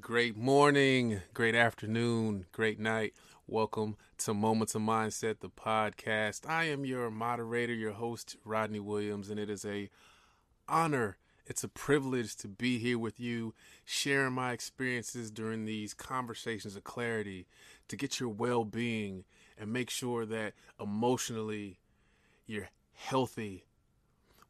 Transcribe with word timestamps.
Great 0.00 0.36
morning, 0.36 1.22
great 1.32 1.56
afternoon, 1.56 2.46
great 2.52 2.78
night. 2.78 3.14
Welcome 3.48 3.96
to 4.18 4.32
Moments 4.32 4.76
of 4.76 4.82
Mindset, 4.82 5.40
the 5.40 5.48
podcast. 5.48 6.48
I 6.48 6.64
am 6.64 6.84
your 6.84 7.10
moderator, 7.10 7.74
your 7.74 7.94
host, 7.94 8.36
Rodney 8.44 8.78
Williams, 8.78 9.30
and 9.30 9.40
it 9.40 9.50
is 9.50 9.64
a 9.64 9.90
honor, 10.68 11.16
it's 11.44 11.64
a 11.64 11.68
privilege 11.68 12.36
to 12.36 12.46
be 12.46 12.78
here 12.78 13.00
with 13.00 13.18
you, 13.18 13.52
sharing 13.84 14.34
my 14.34 14.52
experiences 14.52 15.32
during 15.32 15.64
these 15.64 15.92
conversations 15.92 16.76
of 16.76 16.84
clarity 16.84 17.48
to 17.88 17.96
get 17.96 18.20
your 18.20 18.28
well-being 18.28 19.24
and 19.58 19.72
make 19.72 19.90
sure 19.90 20.24
that 20.24 20.52
emotionally 20.78 21.80
you're 22.46 22.68
healthy 22.92 23.64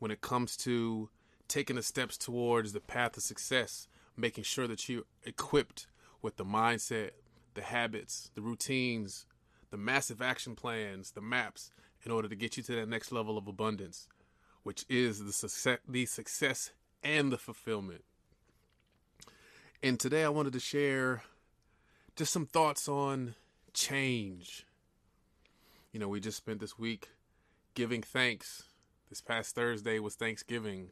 when 0.05 0.11
it 0.11 0.21
comes 0.21 0.55
to 0.55 1.09
taking 1.49 1.77
the 1.77 1.83
steps 1.83 2.19
towards 2.19 2.75
the 2.75 2.81
path 2.81 3.17
of 3.17 3.23
success 3.23 3.89
making 4.19 4.45
sure 4.45 4.67
that 4.67 4.87
you're 4.87 5.05
equipped 5.25 5.87
with 6.21 6.37
the 6.37 6.45
mindset, 6.45 7.13
the 7.55 7.63
habits, 7.63 8.31
the 8.35 8.43
routines, 8.43 9.25
the 9.71 9.79
massive 9.79 10.21
action 10.21 10.55
plans, 10.55 11.13
the 11.13 11.23
maps 11.23 11.71
in 12.05 12.13
order 12.13 12.29
to 12.29 12.37
get 12.37 12.59
you 12.59 12.63
to 12.63 12.75
that 12.75 12.87
next 12.87 13.13
level 13.13 13.39
of 13.39 13.49
abundance, 13.49 14.07
which 14.63 14.85
is 14.91 15.25
the 15.25 15.33
success, 15.33 15.79
the 15.89 16.05
success 16.05 16.73
and 17.03 17.33
the 17.33 17.39
fulfillment. 17.39 18.05
And 19.83 19.99
today 19.99 20.23
I 20.23 20.29
wanted 20.29 20.53
to 20.53 20.61
share 20.61 21.23
just 22.15 22.31
some 22.31 22.45
thoughts 22.45 22.91
on 22.91 23.37
change. 23.73 24.67
You 25.93 25.99
know, 25.99 26.09
we 26.09 26.21
just 26.21 26.37
spent 26.37 26.61
this 26.61 26.79
week 26.79 27.09
giving 27.73 28.03
thanks. 28.03 28.65
This 29.15 29.21
past 29.21 29.55
Thursday 29.55 30.01
was 30.01 30.17
Thanksgiving. 30.17 30.89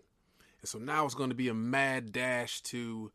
And 0.61 0.69
so 0.69 0.79
now 0.79 1.05
it's 1.05 1.17
going 1.17 1.31
to 1.31 1.35
be 1.35 1.49
a 1.49 1.55
mad 1.55 2.13
dash 2.13 2.61
to 2.61 3.11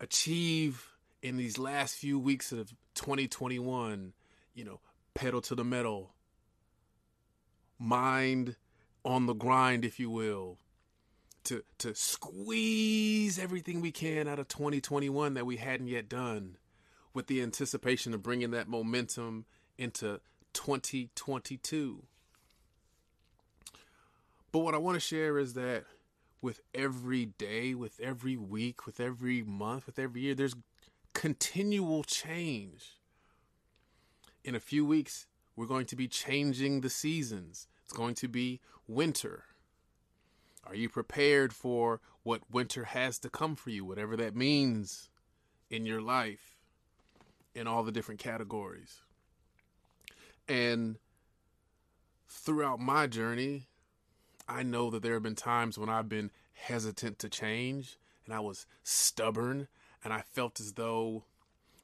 achieve 0.00 0.88
in 1.22 1.36
these 1.36 1.56
last 1.56 1.94
few 1.94 2.18
weeks 2.18 2.50
of 2.50 2.74
2021, 2.96 4.12
you 4.56 4.64
know, 4.64 4.80
pedal 5.14 5.40
to 5.42 5.54
the 5.54 5.62
metal, 5.62 6.16
mind 7.78 8.56
on 9.04 9.26
the 9.26 9.34
grind, 9.34 9.84
if 9.84 10.00
you 10.00 10.10
will, 10.10 10.58
to 11.44 11.62
to 11.78 11.94
squeeze 11.94 13.38
everything 13.38 13.80
we 13.80 13.92
can 13.92 14.26
out 14.26 14.40
of 14.40 14.48
2021 14.48 15.34
that 15.34 15.46
we 15.46 15.58
hadn't 15.58 15.86
yet 15.86 16.08
done, 16.08 16.56
with 17.14 17.28
the 17.28 17.40
anticipation 17.40 18.14
of 18.14 18.20
bringing 18.24 18.50
that 18.50 18.66
momentum 18.66 19.44
into 19.78 20.20
2022. 20.54 22.02
But 24.56 24.62
what 24.62 24.74
I 24.74 24.78
want 24.78 24.96
to 24.96 25.00
share 25.00 25.38
is 25.38 25.52
that 25.52 25.84
with 26.40 26.62
every 26.74 27.26
day, 27.26 27.74
with 27.74 28.00
every 28.00 28.38
week, 28.38 28.86
with 28.86 29.00
every 29.00 29.42
month, 29.42 29.84
with 29.84 29.98
every 29.98 30.22
year. 30.22 30.34
There's 30.34 30.56
continual 31.12 32.02
change. 32.04 33.02
In 34.44 34.54
a 34.54 34.58
few 34.58 34.86
weeks, 34.86 35.26
we're 35.56 35.66
going 35.66 35.84
to 35.84 35.94
be 35.94 36.08
changing 36.08 36.80
the 36.80 36.88
seasons. 36.88 37.68
It's 37.84 37.92
going 37.92 38.14
to 38.14 38.28
be 38.28 38.62
winter. 38.88 39.44
Are 40.66 40.74
you 40.74 40.88
prepared 40.88 41.52
for 41.52 42.00
what 42.22 42.50
winter 42.50 42.84
has 42.84 43.18
to 43.18 43.28
come 43.28 43.56
for 43.56 43.68
you, 43.68 43.84
whatever 43.84 44.16
that 44.16 44.34
means 44.34 45.10
in 45.68 45.84
your 45.84 46.00
life, 46.00 46.56
in 47.54 47.66
all 47.66 47.82
the 47.82 47.92
different 47.92 48.20
categories? 48.20 49.02
And 50.48 50.96
throughout 52.26 52.80
my 52.80 53.06
journey, 53.06 53.66
I 54.48 54.62
know 54.62 54.90
that 54.90 55.02
there 55.02 55.14
have 55.14 55.22
been 55.22 55.34
times 55.34 55.78
when 55.78 55.88
I've 55.88 56.08
been 56.08 56.30
hesitant 56.52 57.18
to 57.20 57.28
change 57.28 57.98
and 58.24 58.34
I 58.34 58.40
was 58.40 58.66
stubborn 58.82 59.68
and 60.04 60.12
I 60.12 60.20
felt 60.20 60.60
as 60.60 60.74
though 60.74 61.24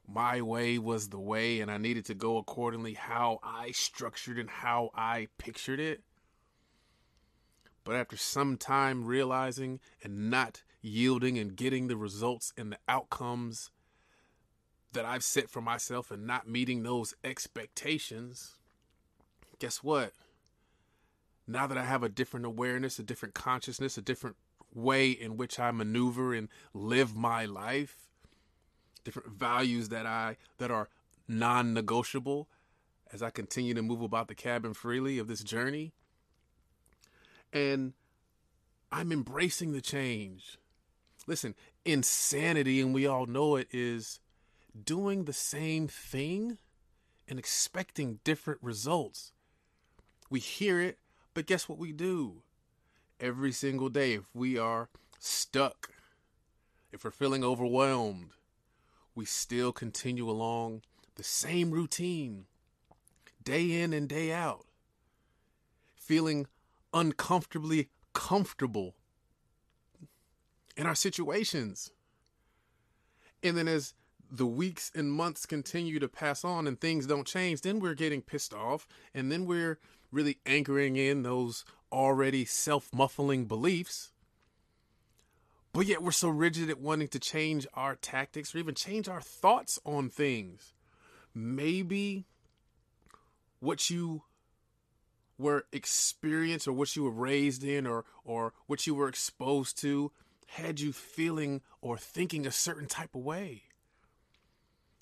my 0.07 0.41
way 0.41 0.77
was 0.77 1.09
the 1.09 1.19
way 1.19 1.59
and 1.59 1.69
I 1.71 1.77
needed 1.77 2.05
to 2.05 2.13
go 2.13 2.37
accordingly 2.37 2.93
how 2.93 3.39
I 3.43 3.71
structured 3.71 4.37
and 4.37 4.49
how 4.49 4.91
I 4.93 5.27
pictured 5.37 5.79
it. 5.79 6.01
But 7.83 7.95
after 7.95 8.15
some 8.15 8.57
time 8.57 9.05
realizing 9.05 9.79
and 10.01 10.29
not 10.29 10.63
yielding 10.81 11.37
and 11.37 11.55
getting 11.55 11.87
the 11.87 11.97
results 11.97 12.53
and 12.57 12.71
the 12.71 12.77
outcomes 12.87 13.71
that 14.93 15.05
I've 15.05 15.23
set 15.23 15.49
for 15.49 15.61
myself 15.61 16.11
and 16.11 16.25
not 16.25 16.47
meeting 16.47 16.83
those 16.83 17.13
expectations, 17.23 18.57
guess 19.59 19.83
what? 19.83 20.13
Now 21.47 21.67
that 21.67 21.77
I 21.77 21.83
have 21.83 22.03
a 22.03 22.09
different 22.09 22.45
awareness, 22.45 22.99
a 22.99 23.03
different 23.03 23.33
consciousness, 23.33 23.97
a 23.97 24.01
different 24.01 24.37
way 24.73 25.11
in 25.11 25.37
which 25.37 25.59
I 25.59 25.71
maneuver 25.71 26.33
and 26.33 26.49
live 26.73 27.15
my 27.15 27.45
life, 27.45 28.09
different 29.03 29.29
values 29.29 29.89
that 29.89 30.05
I 30.05 30.37
that 30.57 30.71
are 30.71 30.89
non-negotiable 31.27 32.47
as 33.11 33.21
I 33.21 33.29
continue 33.29 33.73
to 33.73 33.81
move 33.81 34.01
about 34.01 34.27
the 34.27 34.35
cabin 34.35 34.73
freely 34.73 35.19
of 35.19 35.27
this 35.27 35.43
journey. 35.43 35.93
And 37.51 37.93
I'm 38.91 39.11
embracing 39.11 39.73
the 39.73 39.81
change. 39.81 40.57
Listen, 41.27 41.55
insanity, 41.85 42.81
and 42.81 42.93
we 42.93 43.05
all 43.05 43.25
know 43.25 43.55
it, 43.55 43.67
is 43.71 44.19
doing 44.83 45.25
the 45.25 45.33
same 45.33 45.87
thing 45.87 46.57
and 47.27 47.37
expecting 47.37 48.19
different 48.23 48.59
results. 48.63 49.31
We 50.29 50.39
hear 50.39 50.81
it, 50.81 50.97
but 51.33 51.45
guess 51.45 51.67
what 51.67 51.77
we 51.77 51.91
do? 51.91 52.41
Every 53.19 53.51
single 53.51 53.89
day, 53.89 54.13
if 54.13 54.23
we 54.33 54.57
are 54.57 54.89
stuck, 55.19 55.89
if 56.91 57.03
we're 57.03 57.11
feeling 57.11 57.43
overwhelmed, 57.43 58.31
we 59.15 59.25
still 59.25 59.71
continue 59.71 60.29
along 60.29 60.81
the 61.15 61.23
same 61.23 61.71
routine, 61.71 62.45
day 63.43 63.81
in 63.81 63.93
and 63.93 64.09
day 64.09 64.31
out, 64.31 64.65
feeling 65.95 66.47
uncomfortably 66.93 67.89
comfortable 68.13 68.95
in 70.75 70.85
our 70.85 70.95
situations. 70.95 71.91
And 73.41 73.57
then 73.57 73.67
as 73.67 73.93
the 74.31 74.47
weeks 74.47 74.91
and 74.95 75.11
months 75.11 75.45
continue 75.45 75.99
to 75.99 76.07
pass 76.07 76.43
on 76.43 76.65
and 76.65 76.79
things 76.79 77.05
don't 77.05 77.27
change, 77.27 77.61
then 77.61 77.79
we're 77.79 77.93
getting 77.93 78.21
pissed 78.21 78.53
off 78.53 78.87
and 79.13 79.31
then 79.31 79.45
we're 79.45 79.79
really 80.13 80.37
anchoring 80.45 80.95
in 80.95 81.23
those 81.23 81.65
already 81.91 82.45
self 82.45 82.93
muffling 82.93 83.45
beliefs. 83.45 84.11
But 85.73 85.87
yet 85.87 86.03
we're 86.03 86.11
so 86.11 86.29
rigid 86.29 86.69
at 86.69 86.79
wanting 86.79 87.07
to 87.09 87.19
change 87.19 87.65
our 87.73 87.95
tactics 87.95 88.53
or 88.53 88.59
even 88.59 88.75
change 88.75 89.09
our 89.09 89.21
thoughts 89.21 89.79
on 89.83 90.09
things. 90.09 90.73
Maybe 91.33 92.25
what 93.59 93.89
you 93.89 94.23
were 95.37 95.65
experienced 95.71 96.67
or 96.67 96.73
what 96.73 96.95
you 96.95 97.03
were 97.03 97.11
raised 97.11 97.63
in 97.63 97.87
or 97.87 98.05
or 98.23 98.53
what 98.67 98.85
you 98.85 98.93
were 98.93 99.07
exposed 99.07 99.77
to 99.79 100.11
had 100.47 100.79
you 100.79 100.93
feeling 100.93 101.61
or 101.81 101.97
thinking 101.97 102.45
a 102.45 102.51
certain 102.51 102.87
type 102.87 103.15
of 103.15 103.21
way 103.21 103.63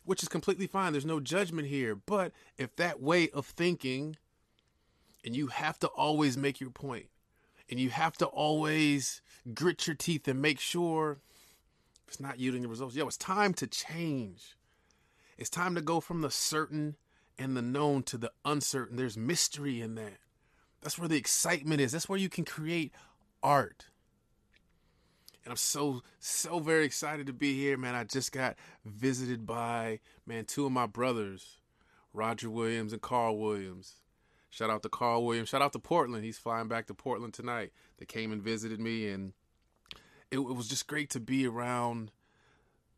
which 0.05 0.23
is 0.23 0.29
completely 0.29 0.67
fine 0.67 0.94
there's 0.94 1.05
no 1.05 1.19
judgment 1.19 1.67
here 1.67 1.95
but 1.95 2.31
if 2.57 2.75
that 2.77 3.01
way 3.01 3.29
of 3.31 3.45
thinking 3.45 4.16
and 5.23 5.35
you 5.35 5.47
have 5.47 5.79
to 5.79 5.87
always 5.87 6.37
make 6.37 6.59
your 6.59 6.69
point 6.69 7.07
and 7.69 7.79
you 7.79 7.89
have 7.89 8.17
to 8.17 8.25
always 8.25 9.21
grit 9.53 9.87
your 9.87 9.95
teeth 9.95 10.27
and 10.27 10.41
make 10.41 10.59
sure 10.59 11.19
it's 12.07 12.19
not 12.19 12.39
yielding 12.39 12.61
the 12.61 12.67
results. 12.67 12.95
Yo, 12.95 13.07
it's 13.07 13.17
time 13.17 13.53
to 13.55 13.65
change. 13.65 14.57
It's 15.37 15.49
time 15.49 15.75
to 15.75 15.81
go 15.81 16.01
from 16.01 16.21
the 16.21 16.29
certain 16.29 16.97
and 17.39 17.55
the 17.55 17.61
known 17.61 18.03
to 18.03 18.17
the 18.17 18.31
uncertain. 18.43 18.97
There's 18.97 19.18
mystery 19.18 19.81
in 19.81 19.95
that. 19.95 20.18
That's 20.81 21.00
where 21.00 21.07
the 21.07 21.18
excitement 21.18 21.79
is. 21.79 21.94
That's 21.94 22.09
where 22.09 22.19
you 22.19 22.29
can 22.29 22.44
create 22.44 22.91
art. 23.41 23.85
And 25.44 25.51
I'm 25.51 25.57
so, 25.57 26.03
so 26.19 26.59
very 26.59 26.85
excited 26.85 27.27
to 27.27 27.33
be 27.33 27.57
here, 27.57 27.77
man. 27.77 27.95
I 27.95 28.03
just 28.03 28.31
got 28.31 28.57
visited 28.85 29.47
by, 29.47 30.00
man, 30.27 30.45
two 30.45 30.65
of 30.65 30.71
my 30.71 30.85
brothers, 30.85 31.57
Roger 32.13 32.50
Williams 32.50 32.94
and 32.94 33.01
Carl 33.01 33.38
Williams. 33.38 34.00
Shout 34.51 34.69
out 34.69 34.83
to 34.83 34.89
Carl 34.89 35.25
Williams. 35.25 35.48
Shout 35.48 35.62
out 35.62 35.71
to 35.74 35.80
Portland. 35.80 36.25
He's 36.25 36.38
flying 36.38 36.68
back 36.68 36.88
to 36.88 36.94
Portland 36.94 37.33
tonight. 37.33 37.71
They 37.98 38.06
came 38.06 38.33
and 38.33 38.44
visited 38.44 38.81
me, 38.81 39.07
and 39.07 39.31
it, 40.30 40.39
it 40.39 40.56
was 40.56 40.68
just 40.68 40.88
great 40.88 41.09
to 41.12 41.21
be 41.21 41.48
around 41.48 42.12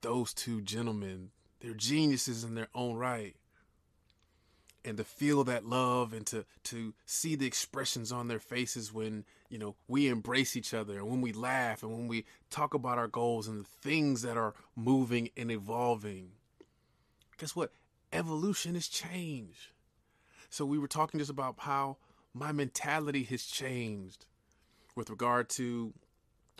those 0.01 0.33
two 0.33 0.61
gentlemen. 0.61 1.29
They're 1.59 1.75
geniuses 1.75 2.43
in 2.43 2.55
their 2.55 2.69
own 2.73 2.95
right. 2.95 3.35
And 4.83 4.97
to 4.97 5.03
feel 5.03 5.43
that 5.45 5.65
love 5.65 6.11
and 6.11 6.25
to 6.27 6.43
to 6.63 6.93
see 7.05 7.35
the 7.35 7.45
expressions 7.45 8.11
on 8.11 8.27
their 8.27 8.39
faces 8.39 8.91
when, 8.91 9.23
you 9.47 9.57
know, 9.57 9.75
we 9.87 10.09
embrace 10.09 10.57
each 10.57 10.73
other 10.73 10.97
and 10.97 11.07
when 11.07 11.21
we 11.21 11.31
laugh 11.31 11.83
and 11.83 11.91
when 11.93 12.07
we 12.07 12.25
talk 12.49 12.73
about 12.73 12.97
our 12.97 13.07
goals 13.07 13.47
and 13.47 13.61
the 13.61 13.69
things 13.81 14.23
that 14.23 14.35
are 14.35 14.55
moving 14.75 15.29
and 15.37 15.51
evolving. 15.51 16.31
Guess 17.37 17.55
what? 17.55 17.71
Evolution 18.11 18.75
is 18.75 18.89
change. 18.89 19.72
So 20.53 20.67
we 20.67 20.77
were 20.77 20.87
talking 20.87 21.19
just 21.19 21.31
about 21.31 21.55
how 21.57 21.97
my 22.31 22.51
mentality 22.51 23.23
has 23.23 23.43
changed. 23.43 24.27
with 24.95 25.09
regard 25.09 25.49
to 25.49 25.91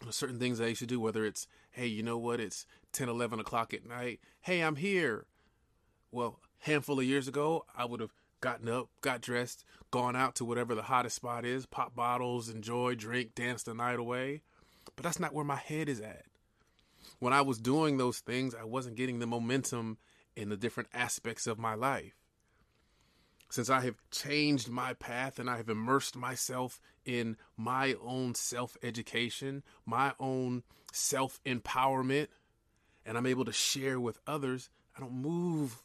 certain 0.10 0.40
things 0.40 0.60
I 0.60 0.66
used 0.66 0.80
to 0.80 0.88
do, 0.88 1.00
whether 1.00 1.24
it's, 1.24 1.48
hey, 1.70 1.86
you 1.86 2.02
know 2.02 2.18
what, 2.18 2.40
it's 2.40 2.66
10, 2.94 3.08
11 3.08 3.40
o'clock 3.40 3.72
at 3.72 3.88
night. 3.88 4.20
Hey, 4.42 4.62
I'm 4.62 4.78
here. 4.78 5.28
Well, 6.12 6.40
handful 6.58 7.00
of 7.00 7.06
years 7.06 7.28
ago, 7.28 7.66
I 7.78 7.86
would 7.86 8.00
have 8.00 8.10
gotten 8.42 8.68
up, 8.68 8.90
got 9.02 9.22
dressed, 9.22 9.64
gone 9.92 10.16
out 10.16 10.34
to 10.38 10.46
whatever 10.46 10.74
the 10.74 10.82
hottest 10.82 11.18
spot 11.18 11.46
is, 11.46 11.68
pop 11.68 11.94
bottles, 11.94 12.50
enjoy, 12.50 12.96
drink, 12.96 13.36
dance 13.36 13.62
the 13.62 13.76
night 13.76 14.00
away. 14.00 14.42
But 14.96 15.04
that's 15.04 15.20
not 15.20 15.36
where 15.36 15.46
my 15.46 15.58
head 15.58 15.88
is 15.88 16.02
at. 16.02 16.26
When 17.20 17.34
I 17.34 17.42
was 17.42 17.60
doing 17.60 17.98
those 17.98 18.18
things, 18.18 18.56
I 18.56 18.64
wasn't 18.64 18.96
getting 18.96 19.20
the 19.20 19.28
momentum 19.28 20.00
in 20.36 20.50
the 20.50 20.58
different 20.58 20.90
aspects 20.96 21.46
of 21.46 21.60
my 21.60 21.76
life. 21.76 22.23
Since 23.54 23.70
I 23.70 23.82
have 23.82 23.98
changed 24.10 24.68
my 24.68 24.96
path 24.96 25.38
and 25.38 25.48
I 25.48 25.58
have 25.58 25.70
immersed 25.70 26.16
myself 26.16 26.82
in 27.06 27.38
my 27.56 27.96
own 28.04 28.34
self 28.34 28.76
education, 28.82 29.62
my 29.86 30.14
own 30.20 30.64
self 30.92 31.40
empowerment, 31.46 32.30
and 33.06 33.16
I'm 33.16 33.28
able 33.28 33.46
to 33.46 33.54
share 33.54 34.00
with 34.00 34.18
others, 34.26 34.72
I 34.98 35.02
don't 35.02 35.14
move 35.14 35.84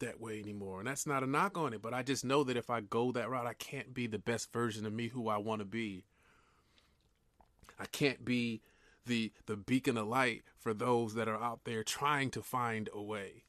that 0.00 0.22
way 0.22 0.40
anymore. 0.40 0.78
And 0.78 0.88
that's 0.88 1.06
not 1.06 1.22
a 1.22 1.26
knock 1.26 1.58
on 1.58 1.74
it, 1.74 1.82
but 1.82 1.92
I 1.92 2.02
just 2.02 2.24
know 2.24 2.42
that 2.44 2.56
if 2.56 2.70
I 2.70 2.80
go 2.80 3.12
that 3.12 3.28
route, 3.28 3.46
I 3.46 3.52
can't 3.52 3.92
be 3.92 4.06
the 4.06 4.18
best 4.18 4.50
version 4.50 4.86
of 4.86 4.94
me 4.94 5.08
who 5.08 5.28
I 5.28 5.36
want 5.36 5.58
to 5.58 5.66
be. 5.66 6.06
I 7.78 7.84
can't 7.84 8.24
be 8.24 8.62
the 9.04 9.32
the 9.44 9.58
beacon 9.58 9.98
of 9.98 10.06
light 10.06 10.44
for 10.56 10.72
those 10.72 11.12
that 11.12 11.28
are 11.28 11.42
out 11.42 11.64
there 11.64 11.84
trying 11.84 12.30
to 12.30 12.40
find 12.40 12.88
a 12.94 13.02
way, 13.02 13.44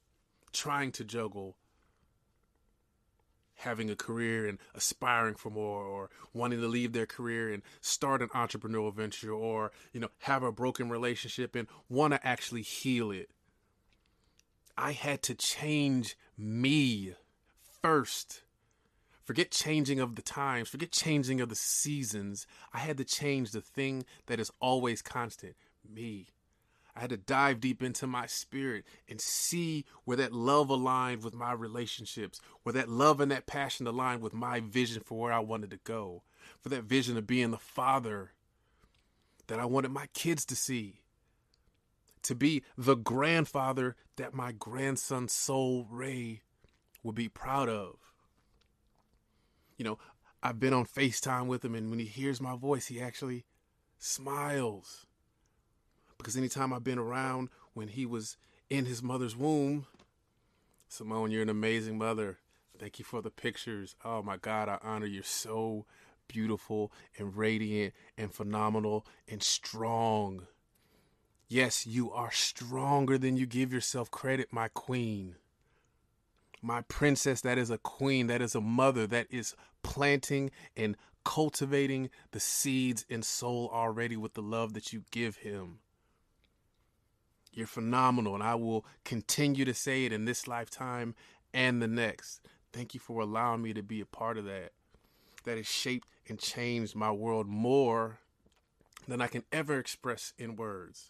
trying 0.52 0.92
to 0.92 1.06
juggle 1.06 1.56
having 3.58 3.90
a 3.90 3.96
career 3.96 4.48
and 4.48 4.58
aspiring 4.74 5.36
for 5.36 5.50
more 5.50 5.84
or 5.84 6.10
wanting 6.34 6.62
to 6.62 6.68
leave 6.68 6.94
their 6.94 7.06
career 7.06 7.52
and 7.52 7.64
start 7.82 8.22
an 8.22 8.30
entrepreneurial 8.30 8.94
venture 8.94 9.32
or 9.32 9.72
you 9.94 10.00
know 10.00 10.10
have 10.20 10.44
a 10.44 10.52
broken 10.52 10.90
relationship 10.90 11.56
and 11.56 11.68
want 11.90 12.14
to 12.14 12.28
actually 12.28 12.62
heal 12.62 13.12
it 13.12 13.30
I 14.78 14.92
had 14.92 15.24
to 15.24 15.34
change 15.34 16.16
me 16.38 17.16
first. 17.82 18.44
Forget 19.24 19.52
changing 19.52 20.00
of 20.00 20.16
the 20.16 20.22
times, 20.22 20.70
forget 20.70 20.92
changing 20.92 21.42
of 21.42 21.50
the 21.50 21.56
seasons. 21.56 22.46
I 22.74 22.80
had 22.80 22.98
to 22.98 23.04
change 23.04 23.52
the 23.52 23.62
thing 23.62 24.06
that 24.28 24.40
is 24.40 24.52
always 24.62 25.02
constant 25.02 25.56
me. 25.84 26.28
I 26.98 27.02
had 27.02 27.12
to 27.12 27.18
dive 27.18 27.60
deep 27.60 27.84
into 27.84 28.08
my 28.08 28.26
spirit 28.26 28.84
and 29.08 29.22
see 29.22 29.86
where 30.04 30.18
that 30.18 30.34
love 30.34 30.70
aligned 30.72 31.24
with 31.24 31.36
my 31.36 31.52
relationships, 31.52 32.42
where 32.64 32.74
that 32.74 32.90
love 32.90 33.22
and 33.22 33.32
that 33.32 33.46
passion 33.46 33.86
aligned 33.86 34.24
with 34.24 34.34
my 34.34 34.62
vision 34.62 35.04
for 35.06 35.20
where 35.20 35.32
I 35.32 35.40
wanted 35.40 35.70
to 35.70 35.80
go, 35.84 36.24
for 36.60 36.70
that 36.70 36.86
vision 36.86 37.16
of 37.16 37.28
being 37.28 37.52
the 37.52 37.58
father 37.60 38.32
that 39.46 39.60
I 39.60 39.66
wanted 39.66 39.92
my 39.92 40.08
kids 40.14 40.44
to 40.46 40.56
see 40.56 41.02
to 42.24 42.36
be 42.36 42.64
the 42.78 42.96
grandfather 42.96 43.96
that 44.18 44.34
my 44.34 44.52
grandson 44.52 45.28
Soul 45.28 45.88
Ray 45.90 46.42
would 47.04 47.16
be 47.16 47.30
proud 47.30 47.70
of. 47.70 47.96
You 49.78 49.86
know, 49.86 50.00
I've 50.42 50.60
been 50.60 50.74
on 50.74 50.86
FaceTime 50.86 51.46
with 51.46 51.64
him, 51.64 51.76
and 51.76 51.90
when 51.90 52.00
he 52.00 52.06
hears 52.06 52.42
my 52.42 52.56
voice, 52.56 52.88
he 52.88 53.00
actually 53.00 53.46
smiles. 53.98 55.07
Because 56.18 56.38
anytime 56.38 56.74
I've 56.74 56.84
been 56.84 57.00
around 57.00 57.50
when 57.74 57.90
he 57.90 58.06
was 58.06 58.38
in 58.70 58.86
his 58.86 59.02
mother's 59.02 59.36
womb, 59.36 59.86
Simone, 60.88 61.32
you're 61.32 61.42
an 61.42 61.50
amazing 61.50 61.98
mother. 61.98 62.38
Thank 62.80 63.00
you 63.00 63.06
for 63.06 63.22
the 63.22 63.30
pictures. 63.30 63.96
Oh 64.06 64.22
my 64.22 64.38
God, 64.38 64.70
I 64.70 64.78
honor 64.84 65.06
you. 65.06 65.22
So 65.24 65.86
beautiful 66.28 66.92
and 67.18 67.36
radiant 67.36 67.94
and 68.18 68.34
phenomenal 68.34 69.06
and 69.28 69.42
strong. 69.42 70.48
Yes, 71.48 71.88
you 71.88 72.12
are 72.12 72.32
stronger 72.32 73.18
than 73.18 73.38
you 73.38 73.46
give 73.46 73.72
yourself 73.72 74.12
credit, 74.12 74.52
my 74.52 74.68
queen. 74.68 75.36
My 76.62 76.82
princess, 76.82 77.42
that 77.42 77.58
is 77.58 77.70
a 77.70 77.78
queen, 77.78 78.28
that 78.28 78.42
is 78.42 78.56
a 78.56 78.62
mother, 78.62 79.08
that 79.08 79.28
is 79.30 79.56
planting 79.84 80.52
and 80.76 80.98
cultivating 81.24 82.10
the 82.32 82.40
seeds 82.40 83.06
in 83.10 83.24
soul 83.24 83.70
already 83.74 84.18
with 84.18 84.34
the 84.34 84.42
love 84.42 84.74
that 84.74 84.92
you 84.92 85.04
give 85.12 85.38
him. 85.38 85.80
You're 87.58 87.66
phenomenal, 87.66 88.36
and 88.36 88.44
I 88.44 88.54
will 88.54 88.86
continue 89.04 89.66
to 89.66 89.74
say 89.74 90.06
it 90.06 90.14
in 90.14 90.26
this 90.26 90.48
lifetime 90.48 91.16
and 91.56 91.82
the 91.82 91.88
next. 91.88 92.48
Thank 92.72 92.94
you 92.94 93.00
for 93.00 93.20
allowing 93.20 93.64
me 93.64 93.74
to 93.74 93.82
be 93.82 94.00
a 94.00 94.06
part 94.06 94.38
of 94.38 94.46
that. 94.46 94.74
That 95.44 95.58
has 95.58 95.66
shaped 95.66 96.08
and 96.30 96.38
changed 96.38 96.96
my 96.96 97.10
world 97.10 97.48
more 97.48 98.20
than 99.08 99.22
I 99.22 99.28
can 99.28 99.44
ever 99.52 99.80
express 99.80 100.34
in 100.38 100.56
words. 100.56 101.10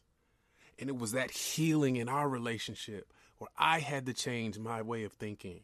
And 0.79 0.89
it 0.89 0.97
was 0.97 1.11
that 1.11 1.31
healing 1.31 1.97
in 1.97 2.07
our 2.07 2.29
relationship 2.29 3.11
where 3.39 3.49
I 3.57 3.79
had 3.79 4.05
to 4.05 4.13
change 4.13 4.57
my 4.57 4.81
way 4.81 5.03
of 5.03 5.11
thinking. 5.11 5.63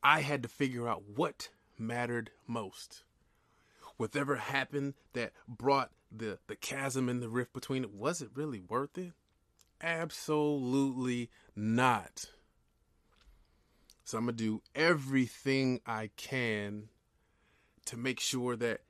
I 0.00 0.20
had 0.20 0.44
to 0.44 0.48
figure 0.48 0.86
out 0.86 1.02
what 1.12 1.48
mattered 1.76 2.30
most. 2.46 3.02
Whatever 3.96 4.36
happened 4.36 4.94
that 5.12 5.32
brought 5.48 5.90
the, 6.16 6.38
the 6.46 6.54
chasm 6.54 7.08
and 7.08 7.20
the 7.20 7.28
rift 7.28 7.52
between 7.52 7.82
it, 7.82 7.92
was 7.92 8.22
it 8.22 8.30
really 8.32 8.60
worth 8.60 8.96
it? 8.96 9.10
Absolutely 9.84 11.28
not. 11.54 12.30
So 14.02 14.16
I'm 14.16 14.24
going 14.24 14.36
to 14.36 14.42
do 14.42 14.62
everything 14.74 15.80
I 15.86 16.08
can 16.16 16.88
to 17.84 17.98
make 17.98 18.18
sure 18.18 18.56
that 18.56 18.80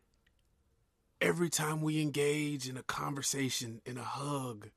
every 1.20 1.50
time 1.50 1.80
we 1.80 2.00
engage 2.00 2.68
in 2.68 2.76
a 2.76 2.84
conversation, 2.84 3.80
in 3.84 3.98
a 3.98 4.04
hug, 4.04 4.70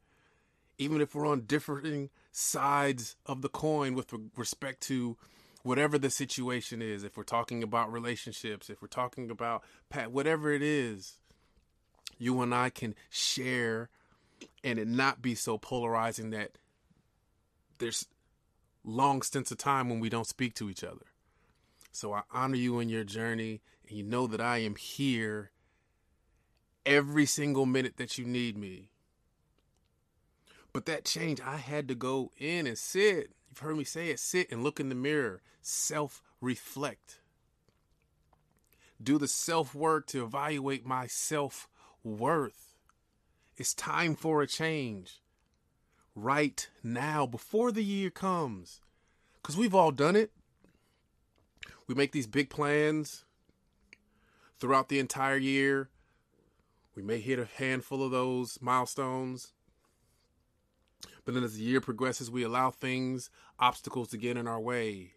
even 0.80 1.02
if 1.02 1.14
we're 1.14 1.28
on 1.28 1.42
differing 1.42 2.10
sides 2.32 3.16
of 3.28 3.44
the 3.44 3.50
coin 3.50 3.94
with 3.94 4.12
respect 4.36 4.82
to 4.82 5.18
whatever 5.62 6.00
the 6.00 6.10
situation 6.10 6.82
is, 6.82 7.04
if 7.04 7.16
we're 7.16 7.24
talking 7.24 7.62
about 7.62 7.94
relationships, 7.94 8.72
if 8.72 8.82
we're 8.82 8.88
talking 8.88 9.30
about 9.30 9.64
Pat, 9.90 10.12
whatever 10.12 10.52
it 10.52 10.64
is, 10.64 11.20
you 12.18 12.42
and 12.42 12.56
I 12.56 12.72
can 12.72 12.96
share 13.12 13.90
and 14.64 14.80
it 14.80 14.88
not 14.88 15.22
be 15.22 15.36
so 15.36 15.58
polarizing 15.58 16.32
that 16.32 16.58
there's 17.78 18.08
long 18.84 19.22
stints 19.22 19.52
of 19.52 19.58
time 19.58 19.90
when 19.90 20.00
we 20.00 20.10
don't 20.10 20.28
speak 20.28 20.56
to 20.56 20.70
each 20.70 20.84
other. 20.84 21.06
So 21.92 22.14
I 22.14 22.24
honor 22.32 22.56
you 22.56 22.80
in 22.80 22.90
your 22.90 23.04
journey, 23.04 23.62
and 23.88 23.98
you 23.98 24.04
know 24.04 24.28
that 24.28 24.42
I 24.42 24.60
am 24.60 24.76
here 24.76 25.52
every 26.86 27.26
single 27.26 27.66
minute 27.66 27.98
that 27.98 28.18
you 28.18 28.26
need 28.26 28.58
me. 28.58 28.90
But 30.74 30.86
that 30.86 31.06
change, 31.06 31.42
I 31.42 31.58
had 31.58 31.88
to 31.88 31.96
go 31.96 32.32
in 32.38 32.68
and 32.68 32.78
sit. 32.78 33.32
You've 33.50 33.60
heard 33.60 33.78
me 33.78 33.84
say 33.84 34.10
it 34.10 34.20
sit 34.20 34.52
and 34.52 34.64
look 34.64 34.80
in 34.80 34.90
the 34.90 34.96
mirror, 34.96 35.42
self 35.62 36.22
reflect. 36.40 37.20
Do 39.02 39.18
the 39.18 39.28
self 39.28 39.76
work 39.76 40.08
to 40.08 40.24
evaluate 40.24 40.86
my 40.86 41.08
self 41.08 41.68
worth. 42.04 42.67
It's 43.58 43.74
time 43.74 44.16
for 44.16 44.44
a 44.44 44.48
change. 44.48 45.20
Right 46.16 46.70
now, 46.84 47.26
before 47.26 47.72
the 47.72 47.84
year 47.84 48.12
comes. 48.12 48.82
Because 49.42 49.58
we've 49.58 49.74
all 49.74 49.92
done 49.92 50.16
it. 50.16 50.32
We 51.88 51.96
make 51.96 52.12
these 52.12 52.28
big 52.28 52.50
plans 52.50 53.26
throughout 54.60 54.90
the 54.90 55.00
entire 55.00 55.38
year. 55.38 55.90
We 56.96 57.02
may 57.02 57.20
hit 57.20 57.40
a 57.40 57.46
handful 57.46 58.04
of 58.04 58.12
those 58.12 58.60
milestones. 58.62 59.54
But 61.26 61.34
then 61.34 61.44
as 61.44 61.56
the 61.56 61.64
year 61.64 61.82
progresses, 61.82 62.30
we 62.30 62.44
allow 62.44 62.70
things, 62.72 63.30
obstacles 63.60 64.10
to 64.10 64.18
get 64.18 64.38
in 64.38 64.48
our 64.48 64.60
way. 64.60 65.14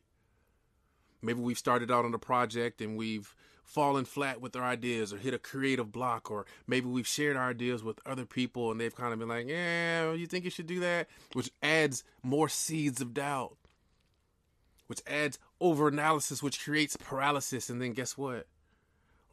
Maybe 1.23 1.41
we've 1.41 1.59
started 1.59 1.91
out 1.91 2.05
on 2.05 2.15
a 2.15 2.19
project 2.19 2.81
and 2.81 2.97
we've 2.97 3.35
fallen 3.71 4.05
flat 4.05 4.41
with 4.41 4.57
our 4.57 4.65
ideas 4.65 5.13
or 5.13 5.19
hit 5.19 5.35
a 5.35 5.39
creative 5.39 5.93
block, 5.93 6.31
or 6.31 6.47
maybe 6.67 6.87
we've 6.87 7.07
shared 7.07 7.37
our 7.37 7.51
ideas 7.51 7.83
with 7.83 7.99
other 8.05 8.27
people 8.27 8.71
and 8.71 8.81
they've 8.81 8.95
kind 8.95 9.13
of 9.13 9.19
been 9.19 9.29
like, 9.29 9.49
yeah, 9.49 10.13
you 10.13 10.27
think 10.27 10.45
you 10.45 10.51
should 10.51 10.67
do 10.67 10.81
that? 10.81 11.09
Which 11.33 11.51
adds 11.63 12.05
more 12.23 12.49
seeds 12.49 13.01
of 13.01 13.15
doubt, 13.15 13.57
which 14.87 15.01
adds 15.07 15.39
over 15.61 15.89
analysis, 15.89 16.43
which 16.43 16.63
creates 16.63 16.97
paralysis. 16.97 17.71
And 17.71 17.81
then 17.81 17.93
guess 17.93 18.19
what? 18.19 18.47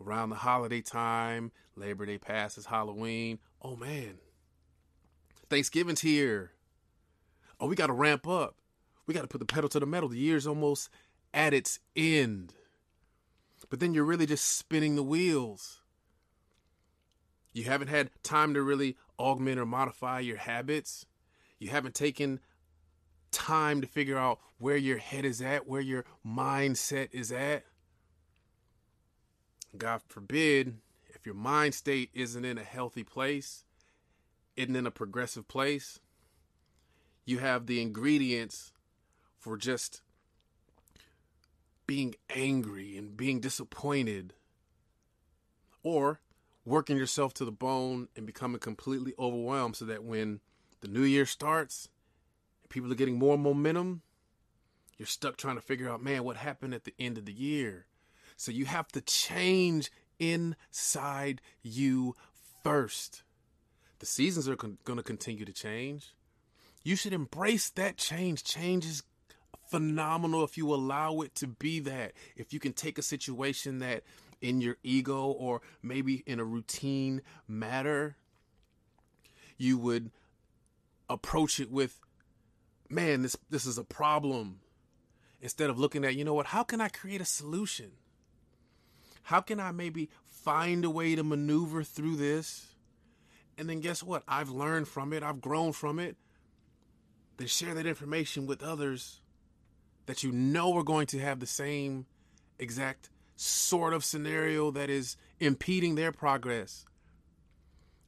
around 0.02 0.30
the 0.30 0.36
holiday 0.36 0.82
time, 0.82 1.52
Labor 1.76 2.06
Day 2.06 2.18
passes, 2.18 2.66
Halloween. 2.66 3.40
Oh 3.62 3.76
man, 3.76 4.16
Thanksgiving's 5.50 6.02
here. 6.02 6.52
Oh, 7.60 7.68
we 7.68 7.76
got 7.76 7.88
to 7.88 7.94
ramp 7.94 8.28
up. 8.28 8.56
We 9.06 9.14
got 9.14 9.22
to 9.22 9.28
put 9.28 9.40
the 9.40 9.46
pedal 9.46 9.70
to 9.70 9.80
the 9.80 9.86
metal. 9.86 10.10
The 10.10 10.18
year's 10.18 10.46
almost 10.46 10.90
at 11.34 11.54
its 11.54 11.80
end. 11.96 12.54
But 13.70 13.80
then 13.80 13.94
you're 13.94 14.04
really 14.04 14.26
just 14.26 14.46
spinning 14.46 14.96
the 14.96 15.04
wheels. 15.04 15.82
You 17.54 17.64
haven't 17.64 17.88
had 17.88 18.12
time 18.24 18.54
to 18.54 18.62
really 18.62 18.98
augment 19.18 19.60
or 19.60 19.66
modify 19.66 20.20
your 20.20 20.38
habits. 20.38 21.06
You 21.60 21.70
haven't 21.70 21.96
taken 21.96 22.40
time 23.32 23.82
to 23.82 23.88
figure 23.88 24.18
out 24.18 24.40
where 24.58 24.78
your 24.78 24.98
head 24.98 25.26
is 25.26 25.42
at, 25.42 25.68
where 25.68 25.82
your 25.82 26.06
mindset 26.26 27.10
is 27.12 27.32
at. 27.32 27.64
God 29.76 30.02
forbid, 30.08 30.78
if 31.08 31.26
your 31.26 31.36
mind 31.36 31.74
state 31.74 32.10
isn't 32.14 32.46
in 32.46 32.58
a 32.58 32.64
healthy 32.64 33.04
place, 33.04 33.66
isn't 34.56 34.76
in 34.76 34.88
a 34.88 34.92
progressive 34.92 35.48
place, 35.48 36.00
you 37.26 37.40
have 37.40 37.66
the 37.66 37.82
ingredients 37.82 38.72
for 39.38 39.58
just 39.58 40.02
being 41.88 42.16
angry 42.30 42.98
and 42.98 43.18
being 43.18 43.40
disappointed 43.40 44.34
or 45.84 46.20
working 46.66 46.98
yourself 46.98 47.34
to 47.34 47.46
the 47.46 47.52
bone 47.52 48.10
and 48.16 48.26
becoming 48.26 48.60
completely 48.60 49.14
overwhelmed 49.18 49.76
so 49.78 49.86
that 49.86 50.04
when 50.04 50.42
the 50.82 50.88
new 50.88 51.04
year 51.04 51.26
starts 51.26 51.88
and 52.62 52.70
people 52.70 52.92
are 52.92 52.96
getting 52.96 53.18
more 53.18 53.38
momentum, 53.38 54.02
you're 54.98 55.06
stuck 55.06 55.38
trying 55.38 55.56
to 55.56 55.62
figure 55.62 55.90
out, 55.90 56.04
man, 56.04 56.24
what 56.24 56.36
happened 56.36 56.74
at 56.74 56.84
the 56.84 56.94
end 57.00 57.18
of 57.18 57.26
the 57.26 57.34
year? 57.34 57.86
So 58.36 58.52
you 58.52 58.66
have 58.66 58.90
to 58.90 59.02
change 59.02 59.90
inside 60.20 61.42
you 61.64 62.16
first. 62.64 63.24
The 64.00 64.06
seasons 64.06 64.50
are 64.50 64.56
con- 64.56 64.78
going 64.84 64.98
to 64.98 65.04
continue 65.04 65.46
to 65.46 65.54
change. 65.54 66.14
You 66.84 66.96
should 66.96 67.14
embrace 67.14 67.70
that 67.72 67.98
change. 67.98 68.44
Change 68.44 68.86
is 68.86 69.04
phenomenal 69.70 70.44
if 70.44 70.58
you 70.58 70.74
allow 70.74 71.22
it 71.22 71.36
to 71.36 71.48
be 71.48 71.80
that. 71.82 72.14
If 72.36 72.54
you 72.54 72.60
can 72.60 72.74
take 72.74 72.98
a 72.98 73.02
situation 73.02 73.80
that 73.80 74.04
in 74.42 74.62
your 74.62 74.78
ego 74.84 75.26
or 75.26 75.62
maybe 75.82 76.24
in 76.26 76.40
a 76.40 76.46
routine 76.46 77.22
matter, 77.48 78.16
you 79.58 79.78
would 79.78 80.12
approach 81.10 81.60
it 81.60 81.72
with, 81.72 82.00
man, 82.90 83.22
this 83.22 83.38
this 83.50 83.66
is 83.66 83.78
a 83.78 83.84
problem. 83.84 84.60
Instead 85.40 85.70
of 85.70 85.78
looking 85.78 86.04
at, 86.04 86.16
you 86.16 86.26
know 86.26 86.34
what, 86.34 86.48
how 86.48 86.64
can 86.64 86.82
I 86.82 86.90
create 86.90 87.22
a 87.22 87.26
solution? 87.26 87.92
How 89.24 89.40
can 89.42 89.60
I 89.60 89.72
maybe 89.72 90.10
find 90.26 90.84
a 90.84 90.90
way 90.90 91.16
to 91.16 91.24
maneuver 91.24 91.84
through 91.84 92.16
this? 92.16 92.68
And 93.58 93.70
then 93.70 93.82
guess 93.82 94.02
what? 94.02 94.24
I've 94.28 94.50
learned 94.50 94.88
from 94.88 95.14
it, 95.14 95.22
I've 95.22 95.42
grown 95.42 95.74
from 95.74 96.00
it. 96.00 96.16
Then 97.38 97.48
share 97.48 97.76
that 97.76 97.86
information 97.86 98.48
with 98.48 98.64
others 98.64 99.22
that 100.08 100.24
you 100.24 100.32
know 100.32 100.72
we're 100.72 100.84
going 100.84 101.06
to 101.08 101.20
have 101.20 101.40
the 101.40 101.46
same 101.46 102.08
exact 102.58 103.10
sort 103.36 103.94
of 103.94 104.04
scenario 104.04 104.72
that 104.72 104.90
is 104.90 105.16
impeding 105.40 105.96
their 105.96 106.12
progress, 106.12 106.86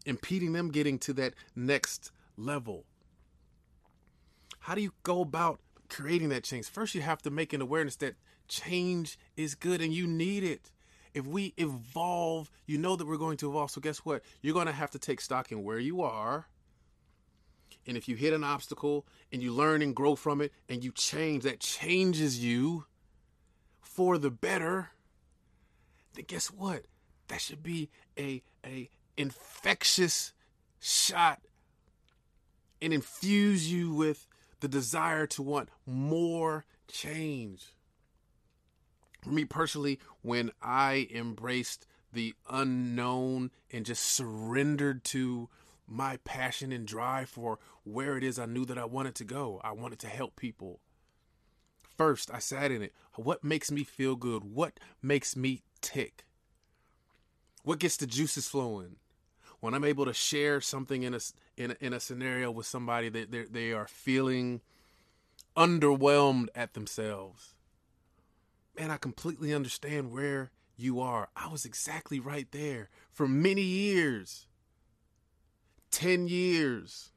impeding 0.06 0.54
them 0.54 0.72
getting 0.72 0.98
to 0.98 1.14
that 1.14 1.36
next 1.56 2.12
level. 2.36 2.86
How 4.62 4.76
do 4.76 4.82
you 4.82 4.94
go 5.04 5.22
about 5.22 5.60
creating 5.90 6.30
that 6.30 6.44
change? 6.44 6.68
First, 6.68 6.96
you 6.96 7.02
have 7.02 7.22
to 7.22 7.30
make 7.30 7.54
an 7.54 7.62
awareness 7.62 7.96
that 7.98 8.16
change 8.48 9.20
is 9.38 9.54
good 9.56 9.82
and 9.82 9.94
you 9.94 10.08
need 10.08 10.44
it. 10.44 10.72
If 11.14 11.26
we 11.26 11.54
evolve, 11.58 12.52
you 12.66 12.78
know 12.78 12.96
that 12.96 13.08
we're 13.08 13.18
going 13.18 13.38
to 13.38 13.50
evolve. 13.50 13.72
So, 13.72 13.82
guess 13.82 14.00
what? 14.00 14.22
You're 14.42 14.54
going 14.54 14.68
to 14.68 14.72
have 14.72 14.92
to 14.92 15.00
take 15.00 15.22
stock 15.22 15.52
in 15.52 15.64
where 15.64 15.80
you 15.80 16.02
are. 16.02 16.48
And 17.90 17.98
if 17.98 18.08
you 18.08 18.16
hit 18.16 18.34
an 18.34 18.44
obstacle 18.44 19.08
and 19.34 19.42
you 19.42 19.52
learn 19.52 19.82
and 19.82 19.96
grow 19.96 20.14
from 20.14 20.42
it 20.42 20.54
and 20.70 20.84
you 20.84 20.92
change, 20.92 21.42
that 21.42 21.60
changes 21.60 22.38
you 22.38 22.86
for 23.82 24.20
the 24.20 24.30
better, 24.30 24.92
then 26.14 26.26
guess 26.28 26.52
what? 26.52 26.86
That 27.30 27.42
should 27.42 27.64
be 27.64 27.90
a, 28.16 28.44
a 28.64 28.92
infectious 29.18 30.34
shot 30.80 31.42
and 32.80 32.94
infuse 32.94 33.74
you 33.74 33.92
with 33.92 34.28
the 34.60 34.68
desire 34.68 35.26
to 35.26 35.42
want 35.42 35.70
more 35.88 36.66
change. 36.88 37.74
For 39.24 39.32
me 39.32 39.46
personally, 39.46 39.98
when 40.22 40.52
I 40.62 41.08
embraced 41.12 41.88
the 42.14 42.36
unknown 42.48 43.50
and 43.72 43.84
just 43.84 44.04
surrendered 44.04 45.04
to 45.06 45.50
my 45.90 46.18
passion 46.24 46.72
and 46.72 46.86
drive 46.88 47.30
for 47.30 47.60
where 47.84 48.18
it 48.18 48.24
is 48.24 48.40
I 48.40 48.46
knew 48.46 48.66
that 48.66 48.78
I 48.78 48.86
wanted 48.86 49.16
to 49.16 49.24
go, 49.24 49.60
I 49.64 49.72
wanted 49.72 50.00
to 50.00 50.08
help 50.08 50.36
people. 50.36 50.80
First, 51.98 52.32
I 52.34 52.40
sat 52.40 52.72
in 52.72 52.82
it. 52.82 52.94
What 53.16 53.44
makes 53.44 53.72
me 53.72 53.84
feel 53.84 54.16
good? 54.16 54.44
What 54.44 54.80
makes 55.02 55.36
me 55.36 55.64
tick? 55.82 56.26
What 57.64 57.80
gets 57.80 57.98
the 57.98 58.08
juices 58.08 58.48
flowing? 58.48 58.96
When 59.60 59.74
I'm 59.74 59.84
able 59.84 60.06
to 60.06 60.14
share 60.14 60.62
something 60.62 61.04
in 61.04 61.14
a 61.14 61.20
in 61.58 61.72
a, 61.72 61.76
in 61.82 61.92
a 61.92 62.00
scenario 62.00 62.50
with 62.52 62.66
somebody 62.66 63.10
that 63.10 63.32
they 63.32 63.44
they 63.44 63.74
are 63.74 63.88
feeling 63.88 64.62
underwhelmed 65.58 66.48
at 66.56 66.74
themselves 66.74 67.56
man, 68.80 68.92
I 68.92 68.98
completely 68.98 69.54
understand 69.54 70.12
where 70.12 70.52
you 70.78 71.02
are. 71.02 71.30
I 71.36 71.50
was 71.50 71.66
exactly 71.66 72.20
right 72.20 72.48
there 72.52 72.90
for 73.12 73.28
many 73.28 73.62
years 73.62 74.48
10 75.92 76.28
years. 76.28 77.12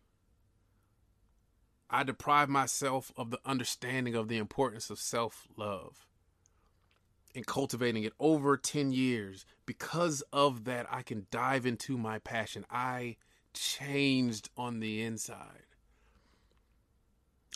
I 1.90 2.02
deprived 2.04 2.50
myself 2.50 3.12
of 3.16 3.30
the 3.30 3.40
understanding 3.44 4.14
of 4.14 4.28
the 4.28 4.38
importance 4.38 4.88
of 4.88 4.98
self 4.98 5.46
love 5.56 6.06
and 7.34 7.46
cultivating 7.46 8.04
it 8.04 8.12
over 8.18 8.56
10 8.56 8.92
years. 8.92 9.44
Because 9.66 10.22
of 10.32 10.64
that, 10.64 10.86
I 10.90 11.02
can 11.02 11.26
dive 11.30 11.66
into 11.66 11.96
my 11.96 12.18
passion. 12.18 12.64
I 12.70 13.16
changed 13.54 14.50
on 14.56 14.80
the 14.80 15.02
inside. 15.02 15.66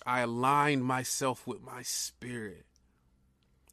I 0.04 0.20
aligned 0.20 0.84
myself 0.84 1.46
with 1.46 1.62
my 1.62 1.82
spirit. 1.82 2.66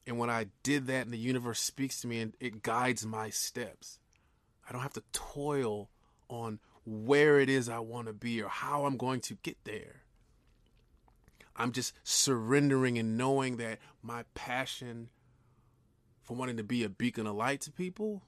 And 0.05 0.17
when 0.17 0.29
I 0.29 0.47
did 0.63 0.87
that, 0.87 1.05
and 1.05 1.13
the 1.13 1.17
universe 1.17 1.59
speaks 1.59 2.01
to 2.01 2.07
me 2.07 2.19
and 2.19 2.33
it 2.39 2.63
guides 2.63 3.05
my 3.05 3.29
steps, 3.29 3.99
I 4.67 4.71
don't 4.71 4.81
have 4.81 4.93
to 4.93 5.03
toil 5.13 5.89
on 6.29 6.59
where 6.85 7.39
it 7.39 7.49
is 7.49 7.69
I 7.69 7.79
want 7.79 8.07
to 8.07 8.13
be 8.13 8.41
or 8.41 8.49
how 8.49 8.85
I'm 8.85 8.97
going 8.97 9.21
to 9.21 9.35
get 9.35 9.57
there. 9.63 10.01
I'm 11.55 11.71
just 11.71 11.93
surrendering 12.03 12.97
and 12.97 13.17
knowing 13.17 13.57
that 13.57 13.79
my 14.01 14.23
passion 14.33 15.09
for 16.23 16.35
wanting 16.35 16.57
to 16.57 16.63
be 16.63 16.83
a 16.83 16.89
beacon 16.89 17.27
of 17.27 17.35
light 17.35 17.61
to 17.61 17.71
people 17.71 18.23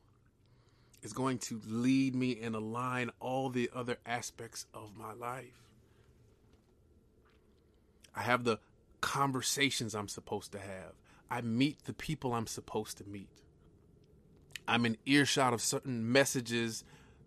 is 1.02 1.14
going 1.14 1.38
to 1.38 1.62
lead 1.68 2.16
me 2.16 2.40
and 2.42 2.56
align 2.56 3.12
all 3.20 3.50
the 3.50 3.70
other 3.74 3.98
aspects 4.06 4.66
of 4.74 4.96
my 4.98 5.14
life. 5.14 5.70
I 8.16 8.22
have 8.22 8.44
the 8.44 8.60
conversations 9.02 9.94
I'm 9.94 10.08
supposed 10.08 10.52
to 10.54 10.60
have. 10.60 10.94
I 11.30 11.42
meet 11.42 11.86
the 11.86 11.94
people 11.94 12.34
I'm 12.34 12.48
supposed 12.48 12.98
to 12.98 13.04
meet. 13.06 13.30
I'm 14.68 14.86
in 14.86 14.98
earshot 15.06 15.54
of 15.54 15.62
certain 15.62 16.12
messages 16.12 16.84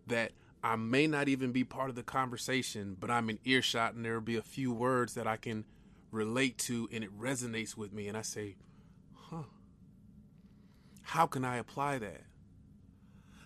that 0.07 0.33
I 0.63 0.77
may 0.77 1.07
not 1.07 1.29
even 1.29 1.53
be 1.53 1.65
part 1.65 1.91
of 1.91 1.97
the 1.97 2.03
conversation, 2.03 2.97
but 2.99 3.11
I'm 3.11 3.31
in 3.31 3.39
earshot 3.45 3.95
and 3.95 4.05
there'll 4.05 4.21
be 4.21 4.37
a 4.37 4.43
few 4.43 4.73
words 4.73 5.15
that 5.15 5.27
I 5.27 5.37
can 5.37 5.65
relate 6.11 6.59
to 6.59 6.89
and 6.93 7.05
it 7.05 7.17
resonates 7.19 7.77
with 7.77 7.93
me. 7.93 8.09
And 8.09 8.17
I 8.17 8.23
say, 8.23 8.57
huh, 9.15 9.45
how 11.03 11.27
can 11.27 11.45
I 11.45 11.57
apply 11.57 11.99
that? 11.99 12.23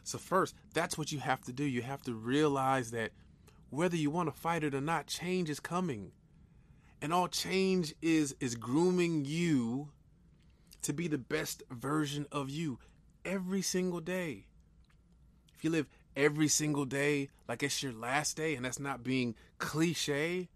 So, 0.05 0.19
first, 0.19 0.55
that's 0.75 0.99
what 0.99 1.13
you 1.13 1.21
have 1.21 1.43
to 1.43 1.53
do. 1.53 1.65
You 1.65 1.83
have 1.83 2.03
to 2.03 2.15
realize 2.15 2.91
that 2.91 3.13
whether 3.71 3.97
you 3.97 4.11
want 4.11 4.33
to 4.33 4.39
fight 4.39 4.65
it 4.65 4.75
or 4.75 4.81
not, 4.81 5.07
change 5.07 5.49
is 5.49 5.61
coming. 5.61 6.13
And 7.01 7.13
all 7.13 7.29
change 7.29 7.95
is 8.03 8.35
is 8.41 8.55
grooming 8.55 9.25
you 9.25 9.91
to 10.83 10.93
be 10.93 11.09
the 11.09 11.19
best 11.19 11.63
version 11.71 12.27
of 12.33 12.51
you 12.51 12.79
every 13.25 13.63
single 13.63 14.01
day. 14.01 14.47
If 15.55 15.65
you 15.65 15.71
live 15.71 15.89
every 16.17 16.49
single 16.49 16.85
day 16.85 17.29
like 17.49 17.63
it's 17.63 17.83
your 17.83 17.93
last 17.93 18.37
day, 18.37 18.55
and 18.55 18.65
that's 18.65 18.81
not 18.81 19.05
being 19.05 19.35
cliche, 19.59 20.49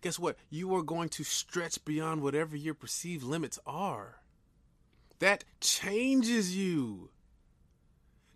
guess 0.00 0.18
what? 0.18 0.36
You 0.50 0.74
are 0.76 0.82
going 0.82 1.08
to 1.10 1.24
stretch 1.24 1.84
beyond 1.84 2.22
whatever 2.22 2.56
your 2.56 2.74
perceived 2.74 3.24
limits 3.24 3.58
are. 3.66 4.20
That 5.18 5.44
changes 5.60 6.56
you. 6.56 7.10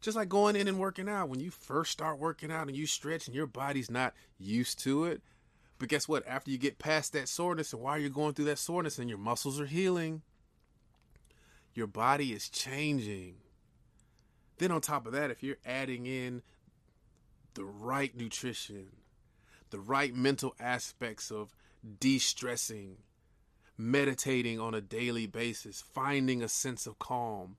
Just 0.01 0.17
like 0.17 0.29
going 0.29 0.57
in 0.57 0.67
and 0.67 0.79
working 0.79 1.09
out. 1.09 1.29
When 1.29 1.41
you 1.41 1.51
first 1.51 1.93
start 1.93 2.19
working 2.19 2.51
out 2.51 2.69
and 2.69 2.77
you 2.77 2.87
stretch 2.87 3.27
and 3.27 3.37
your 3.37 3.47
body's 3.47 3.91
not 3.91 4.15
used 4.39 4.79
to 4.81 5.05
it. 5.05 5.23
But 5.79 5.89
guess 5.89 6.09
what? 6.09 6.27
After 6.27 6.51
you 6.51 6.59
get 6.59 6.79
past 6.79 7.13
that 7.13 7.29
soreness 7.29 7.73
and 7.73 7.83
while 7.83 7.99
you're 7.99 8.11
going 8.11 8.35
through 8.35 8.47
that 8.47 8.59
soreness 8.59 8.99
and 8.99 9.09
your 9.09 9.19
muscles 9.19 9.61
are 9.61 9.67
healing, 9.67 10.23
your 11.75 11.87
body 11.87 12.33
is 12.33 12.49
changing. 12.49 13.37
Then, 14.61 14.73
on 14.73 14.83
top 14.83 15.07
of 15.07 15.15
that, 15.15 15.31
if 15.31 15.43
you're 15.43 15.57
adding 15.65 16.05
in 16.05 16.43
the 17.55 17.65
right 17.65 18.15
nutrition, 18.15 18.89
the 19.71 19.81
right 19.81 20.15
mental 20.15 20.55
aspects 20.61 21.31
of 21.31 21.57
de 21.99 22.19
stressing, 22.19 22.99
meditating 23.79 24.61
on 24.61 24.75
a 24.75 24.83
daily 24.83 25.27
basis, 25.27 25.81
finding 25.81 26.43
a 26.43 26.49
sense 26.49 26.87
of 26.87 26.99
calm, 26.99 27.57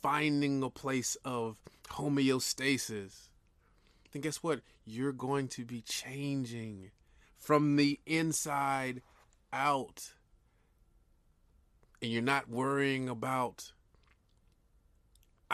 finding 0.00 0.62
a 0.62 0.70
place 0.70 1.16
of 1.24 1.56
homeostasis, 1.88 3.30
then 4.12 4.22
guess 4.22 4.36
what? 4.36 4.60
You're 4.84 5.12
going 5.12 5.48
to 5.48 5.64
be 5.64 5.80
changing 5.80 6.92
from 7.36 7.74
the 7.74 7.98
inside 8.06 9.02
out 9.52 10.12
and 12.00 12.12
you're 12.12 12.22
not 12.22 12.48
worrying 12.48 13.08
about 13.08 13.72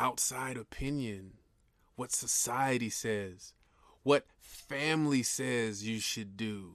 outside 0.00 0.56
opinion, 0.56 1.34
what 1.94 2.10
society 2.10 2.88
says, 2.88 3.52
what 4.02 4.24
family 4.40 5.22
says 5.22 5.86
you 5.86 6.00
should 6.00 6.38
do. 6.38 6.72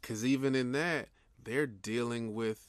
Because 0.00 0.24
even 0.24 0.54
in 0.54 0.72
that, 0.72 1.08
they're 1.44 1.66
dealing 1.66 2.34
with 2.34 2.66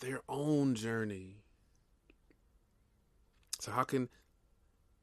their 0.00 0.20
own 0.28 0.74
journey. 0.74 1.38
So, 3.60 3.72
how 3.72 3.84
can 3.84 4.10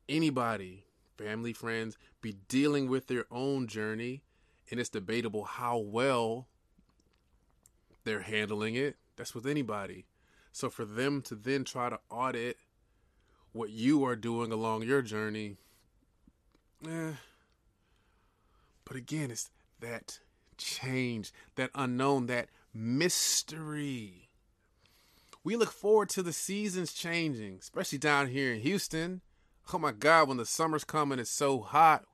anybody, 0.07 0.85
family, 1.17 1.53
friends, 1.53 1.97
be 2.21 2.35
dealing 2.47 2.89
with 2.89 3.07
their 3.07 3.25
own 3.31 3.67
journey? 3.67 4.21
And 4.69 4.79
it's 4.79 4.89
debatable 4.89 5.45
how 5.45 5.79
well 5.79 6.47
they're 8.03 8.21
handling 8.21 8.75
it. 8.75 8.97
That's 9.15 9.33
with 9.33 9.47
anybody. 9.47 10.05
So, 10.59 10.69
for 10.69 10.85
them 10.85 11.21
to 11.23 11.35
then 11.35 11.63
try 11.63 11.89
to 11.89 11.99
audit 12.09 12.57
what 13.53 13.69
you 13.69 14.03
are 14.03 14.15
doing 14.15 14.51
along 14.51 14.83
your 14.83 15.01
journey, 15.01 15.55
eh. 16.85 17.13
But 18.83 18.97
again, 18.97 19.31
it's 19.31 19.49
that 19.79 20.19
change, 20.57 21.31
that 21.55 21.71
unknown, 21.73 22.27
that 22.27 22.49
mystery 22.73 24.29
we 25.43 25.55
look 25.55 25.71
forward 25.71 26.09
to 26.09 26.21
the 26.21 26.33
seasons 26.33 26.93
changing, 26.93 27.57
especially 27.59 27.97
down 27.97 28.27
here 28.27 28.53
in 28.53 28.59
Houston. 28.61 29.21
Oh 29.73 29.79
my 29.79 29.91
God, 29.91 30.27
when 30.27 30.37
the 30.37 30.45
summer's 30.45 30.83
coming, 30.83 31.19
it's 31.19 31.29
so 31.29 31.61
hot. 31.61 32.05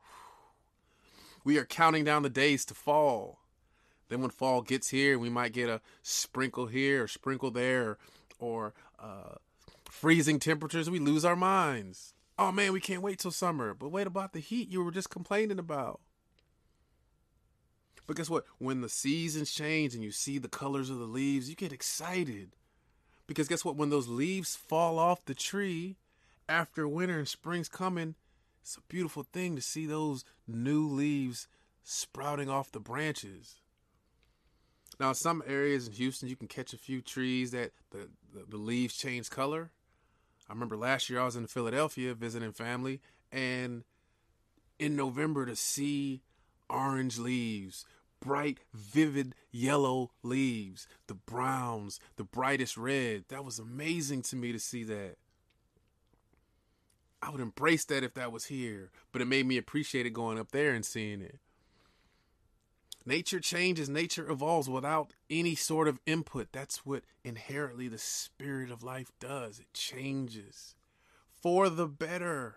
We 1.43 1.57
are 1.57 1.65
counting 1.65 2.03
down 2.03 2.23
the 2.23 2.29
days 2.29 2.65
to 2.65 2.73
fall. 2.73 3.39
Then 4.09 4.21
when 4.21 4.29
fall 4.29 4.61
gets 4.61 4.89
here, 4.89 5.17
we 5.17 5.29
might 5.29 5.53
get 5.53 5.69
a 5.69 5.81
sprinkle 6.03 6.67
here 6.67 7.03
or 7.03 7.07
sprinkle 7.07 7.49
there 7.49 7.89
or 7.89 7.97
uh, 8.42 9.36
freezing 9.89 10.39
temperatures. 10.39 10.89
We 10.89 11.00
lose 11.00 11.25
our 11.25 11.36
minds. 11.36 12.13
Oh 12.38 12.51
man, 12.51 12.74
we 12.74 12.80
can't 12.80 13.01
wait 13.01 13.20
till 13.20 13.32
summer. 13.32 13.74
But 13.74 13.89
wait 13.89 14.08
about 14.08 14.34
the 14.34 14.39
heat 14.39 14.70
you 14.70 14.84
were 14.84 14.92
just 14.92 15.10
complaining 15.10 15.60
about. 15.60 16.01
But 18.08 18.18
guess 18.18 18.30
what? 18.30 18.46
When 18.60 18.82
the 18.82 18.89
seasons 18.89 19.51
change 19.51 19.96
and 19.96 20.04
you 20.04 20.12
see 20.12 20.38
the 20.38 20.48
colors 20.48 20.89
of 20.89 21.00
the 21.00 21.06
leaves, 21.06 21.50
you 21.50 21.56
get 21.56 21.74
excited. 21.74 22.56
Because 23.27 23.48
guess 23.48 23.65
what? 23.65 23.75
When 23.75 23.89
those 23.89 24.08
leaves 24.08 24.56
fall 24.56 25.00
off 25.00 25.25
the 25.25 25.34
tree 25.34 25.98
after 26.48 26.88
winter 26.88 27.18
and 27.18 27.27
spring's 27.27 27.70
coming, 27.70 28.15
it's 28.62 28.77
a 28.77 28.82
beautiful 28.88 29.24
thing 29.24 29.56
to 29.56 29.62
see 29.62 29.86
those 29.86 30.24
new 30.48 30.88
leaves 30.88 31.48
sprouting 31.84 32.50
off 32.50 32.72
the 32.72 32.80
branches. 32.80 33.56
Now, 34.99 35.13
some 35.13 35.43
areas 35.45 35.87
in 35.87 35.93
Houston, 35.93 36.29
you 36.29 36.35
can 36.35 36.47
catch 36.47 36.73
a 36.73 36.77
few 36.77 37.01
trees 37.01 37.51
that 37.51 37.71
the, 37.91 38.09
the, 38.33 38.45
the, 38.49 38.57
leaves 38.57 38.95
change 38.95 39.29
color. 39.29 39.71
I 40.49 40.53
remember 40.53 40.77
last 40.77 41.09
year 41.09 41.19
I 41.19 41.25
was 41.25 41.35
in 41.35 41.47
Philadelphia 41.47 42.13
visiting 42.13 42.53
family, 42.53 43.01
and 43.31 43.83
in 44.79 44.95
November 44.95 45.45
to 45.45 45.55
see 45.55 46.21
orange 46.69 47.17
leaves 47.17 47.85
bright, 48.25 48.59
vivid 48.73 49.35
yellow 49.51 50.11
leaves, 50.23 50.87
the 51.07 51.13
browns, 51.13 51.99
the 52.15 52.23
brightest 52.23 52.75
red. 52.75 53.25
That 53.29 53.45
was 53.45 53.59
amazing 53.59 54.23
to 54.23 54.35
me 54.35 54.51
to 54.51 54.59
see 54.59 54.83
that. 54.83 55.17
I 57.21 57.29
would 57.29 57.41
embrace 57.41 57.85
that 57.85 58.03
if 58.03 58.13
that 58.15 58.31
was 58.31 58.45
here, 58.45 58.91
but 59.11 59.21
it 59.21 59.25
made 59.25 59.45
me 59.45 59.57
appreciate 59.57 60.05
it 60.05 60.11
going 60.11 60.39
up 60.39 60.51
there 60.51 60.73
and 60.73 60.85
seeing 60.85 61.21
it. 61.21 61.39
Nature 63.05 63.39
changes, 63.39 63.88
nature 63.88 64.29
evolves 64.29 64.67
without 64.67 65.13
any 65.29 65.53
sort 65.53 65.88
of 65.88 66.00
input. 66.07 66.47
That's 66.51 66.85
what 66.85 67.03
inherently 67.24 67.88
the 67.88 68.00
spirit 68.00 68.71
of 68.71 68.83
life 68.83 69.12
does. 69.19 69.59
It 69.59 69.71
changes 69.74 70.75
for 71.39 71.69
the 71.69 71.88
better 71.88 72.56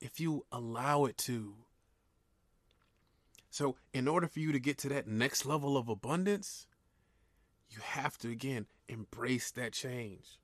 if 0.00 0.18
you 0.18 0.44
allow 0.50 1.04
it 1.04 1.16
to. 1.18 1.54
So, 3.50 3.76
in 3.92 4.08
order 4.08 4.26
for 4.26 4.40
you 4.40 4.52
to 4.52 4.60
get 4.60 4.78
to 4.78 4.88
that 4.90 5.06
next 5.06 5.46
level 5.46 5.76
of 5.76 5.88
abundance, 5.88 6.66
you 7.70 7.78
have 7.82 8.18
to 8.18 8.30
again 8.30 8.66
embrace 8.88 9.50
that 9.52 9.72
change. 9.72 10.38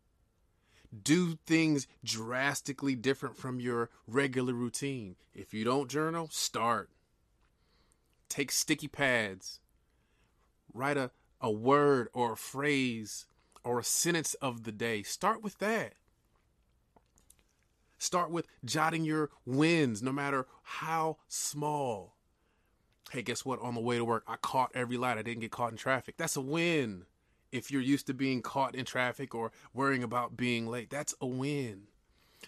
Do 1.02 1.38
things 1.44 1.88
drastically 2.04 2.94
different 2.94 3.36
from 3.36 3.58
your 3.58 3.90
regular 4.06 4.54
routine. 4.54 5.16
If 5.34 5.52
you 5.52 5.64
don't 5.64 5.90
journal, 5.90 6.28
start. 6.30 6.90
Take 8.34 8.50
sticky 8.50 8.88
pads. 8.88 9.60
Write 10.72 10.96
a, 10.96 11.12
a 11.40 11.52
word 11.52 12.08
or 12.12 12.32
a 12.32 12.36
phrase 12.36 13.26
or 13.62 13.78
a 13.78 13.84
sentence 13.84 14.34
of 14.34 14.64
the 14.64 14.72
day. 14.72 15.04
Start 15.04 15.40
with 15.40 15.58
that. 15.58 15.92
Start 17.96 18.32
with 18.32 18.48
jotting 18.64 19.04
your 19.04 19.30
wins, 19.46 20.02
no 20.02 20.10
matter 20.10 20.46
how 20.62 21.18
small 21.28 22.14
hey, 23.14 23.22
guess 23.22 23.44
what? 23.44 23.60
On 23.60 23.74
the 23.74 23.80
way 23.80 23.96
to 23.96 24.04
work, 24.04 24.24
I 24.26 24.36
caught 24.36 24.72
every 24.74 24.96
light. 24.96 25.18
I 25.18 25.22
didn't 25.22 25.40
get 25.40 25.52
caught 25.52 25.70
in 25.70 25.76
traffic. 25.76 26.16
That's 26.16 26.36
a 26.36 26.40
win. 26.40 27.04
If 27.52 27.70
you're 27.70 27.80
used 27.80 28.08
to 28.08 28.14
being 28.14 28.42
caught 28.42 28.74
in 28.74 28.84
traffic 28.84 29.34
or 29.36 29.52
worrying 29.72 30.02
about 30.02 30.36
being 30.36 30.66
late, 30.66 30.90
that's 30.90 31.14
a 31.20 31.26
win. 31.26 31.82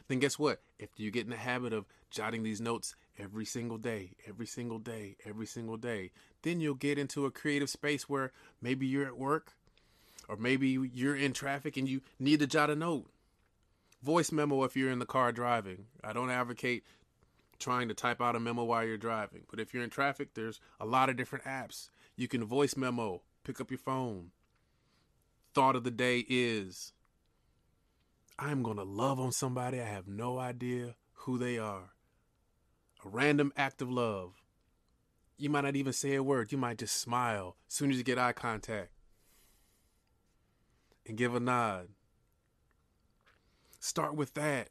Then 0.09 0.19
guess 0.19 0.41
what? 0.41 0.61
If 0.79 0.91
you 0.97 1.13
get 1.13 1.25
in 1.25 1.31
the 1.31 1.37
habit 1.37 1.73
of 1.73 1.87
jotting 2.11 2.43
these 2.43 2.61
notes 2.61 2.97
every 3.19 3.45
single 3.45 3.79
day, 3.79 4.13
every 4.27 4.47
single 4.47 4.79
day, 4.79 5.17
every 5.25 5.47
single 5.47 5.77
day, 5.77 6.11
then 6.43 6.61
you'll 6.61 6.75
get 6.75 6.99
into 6.99 7.27
a 7.27 7.31
creative 7.31 7.71
space 7.71 8.09
where 8.09 8.33
maybe 8.61 8.87
you're 8.87 9.07
at 9.07 9.19
work 9.19 9.55
or 10.29 10.37
maybe 10.37 10.69
you're 10.69 11.17
in 11.17 11.33
traffic 11.33 11.77
and 11.77 11.89
you 11.89 12.03
need 12.19 12.41
to 12.41 12.47
jot 12.47 12.71
a 12.71 12.77
note. 12.77 13.11
Voice 14.03 14.31
memo 14.31 14.65
if 14.65 14.77
you're 14.77 14.91
in 14.91 14.99
the 14.99 15.07
car 15.07 15.33
driving. 15.33 15.87
I 16.05 16.13
don't 16.13 16.31
advocate 16.31 16.85
trying 17.59 17.89
to 17.89 17.95
type 17.95 18.21
out 18.21 18.37
a 18.37 18.41
memo 18.41 18.65
while 18.65 18.85
you're 18.85 18.99
driving. 18.99 19.43
But 19.51 19.61
if 19.61 19.73
you're 19.73 19.83
in 19.83 19.91
traffic, 19.91 20.35
there's 20.35 20.61
a 20.79 20.87
lot 20.87 21.09
of 21.09 21.17
different 21.17 21.45
apps. 21.45 21.89
You 22.17 22.29
can 22.29 22.45
voice 22.45 22.77
memo, 22.77 23.23
pick 23.45 23.61
up 23.61 23.71
your 23.71 23.79
phone. 23.79 24.31
Thought 25.55 25.77
of 25.77 25.85
the 25.85 25.91
day 25.91 26.25
is 26.29 26.93
I'm 28.39 28.63
going 28.63 28.77
to 28.77 28.85
love 28.85 29.19
on 29.19 29.33
somebody. 29.33 29.81
I 29.81 29.87
have 29.87 30.07
no 30.07 30.39
idea 30.39 30.97
who 31.15 31.39
they 31.39 31.59
are. 31.59 31.96
Random 33.07 33.53
act 33.57 33.81
of 33.83 33.91
love. 33.91 34.33
You 35.39 35.51
might 35.51 35.65
not 35.65 35.77
even 35.77 35.93
say 35.93 36.15
a 36.15 36.23
word. 36.23 36.53
You 36.53 36.59
might 36.59 36.79
just 36.79 36.97
smile 36.97 37.57
as 37.69 37.75
soon 37.75 37.91
as 37.91 37.99
you 37.99 38.05
get 38.05 38.19
eye 38.19 38.33
contact 38.33 38.91
and 41.07 41.17
give 41.17 41.35
a 41.35 41.41
nod. 41.41 41.89
Start 43.79 44.15
with 44.15 44.35
that. 44.35 44.69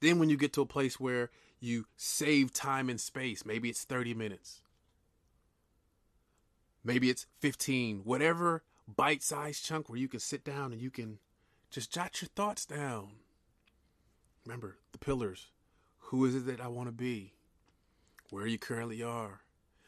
Then, 0.00 0.18
when 0.18 0.28
you 0.28 0.36
get 0.36 0.52
to 0.54 0.62
a 0.62 0.66
place 0.66 0.98
where 0.98 1.30
you 1.64 1.86
save 1.96 2.52
time 2.52 2.90
and 2.90 3.00
space. 3.00 3.46
Maybe 3.46 3.70
it's 3.70 3.84
30 3.84 4.12
minutes. 4.12 4.60
Maybe 6.84 7.08
it's 7.08 7.26
15, 7.40 8.02
whatever 8.04 8.62
bite 8.86 9.22
sized 9.22 9.64
chunk 9.64 9.88
where 9.88 9.98
you 9.98 10.06
can 10.08 10.20
sit 10.20 10.44
down 10.44 10.72
and 10.72 10.82
you 10.82 10.90
can 10.90 11.18
just 11.70 11.90
jot 11.90 12.20
your 12.20 12.28
thoughts 12.36 12.66
down. 12.66 13.12
Remember 14.44 14.76
the 14.92 14.98
pillars. 14.98 15.46
Who 16.10 16.26
is 16.26 16.34
it 16.34 16.46
that 16.46 16.60
I 16.60 16.68
want 16.68 16.88
to 16.88 16.92
be? 16.92 17.32
Where 18.34 18.48
you 18.48 18.58
currently 18.58 19.00
are. 19.00 19.42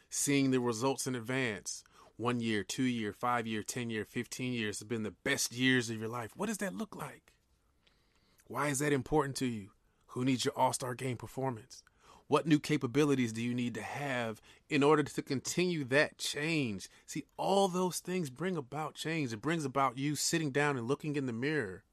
Seeing 0.09 0.51
the 0.51 0.61
results 0.61 1.05
in 1.05 1.15
advance. 1.15 1.83
One 2.15 2.39
year, 2.39 2.63
two 2.63 2.83
year, 2.83 3.11
five 3.11 3.45
year, 3.45 3.61
10 3.61 3.89
year, 3.89 4.05
15 4.05 4.53
years 4.53 4.79
have 4.79 4.87
been 4.87 5.03
the 5.03 5.11
best 5.11 5.51
years 5.51 5.89
of 5.89 5.99
your 5.99 6.07
life. 6.07 6.31
What 6.33 6.45
does 6.45 6.59
that 6.59 6.73
look 6.73 6.95
like? 6.95 7.33
Why 8.47 8.69
is 8.69 8.79
that 8.79 8.93
important 8.93 9.35
to 9.35 9.45
you? 9.45 9.71
Who 10.11 10.23
needs 10.23 10.45
your 10.45 10.53
all 10.57 10.71
star 10.71 10.95
game 10.95 11.17
performance? 11.17 11.83
What 12.29 12.47
new 12.47 12.57
capabilities 12.57 13.33
do 13.33 13.43
you 13.43 13.53
need 13.53 13.73
to 13.73 13.81
have 13.81 14.41
in 14.69 14.81
order 14.81 15.03
to 15.03 15.21
continue 15.21 15.83
that 15.83 16.17
change? 16.17 16.87
See, 17.05 17.25
all 17.35 17.67
those 17.67 17.99
things 17.99 18.29
bring 18.29 18.55
about 18.55 18.95
change. 18.95 19.33
It 19.33 19.41
brings 19.41 19.65
about 19.65 19.97
you 19.97 20.15
sitting 20.15 20.51
down 20.51 20.77
and 20.77 20.87
looking 20.87 21.17
in 21.17 21.25
the 21.25 21.33
mirror. 21.33 21.83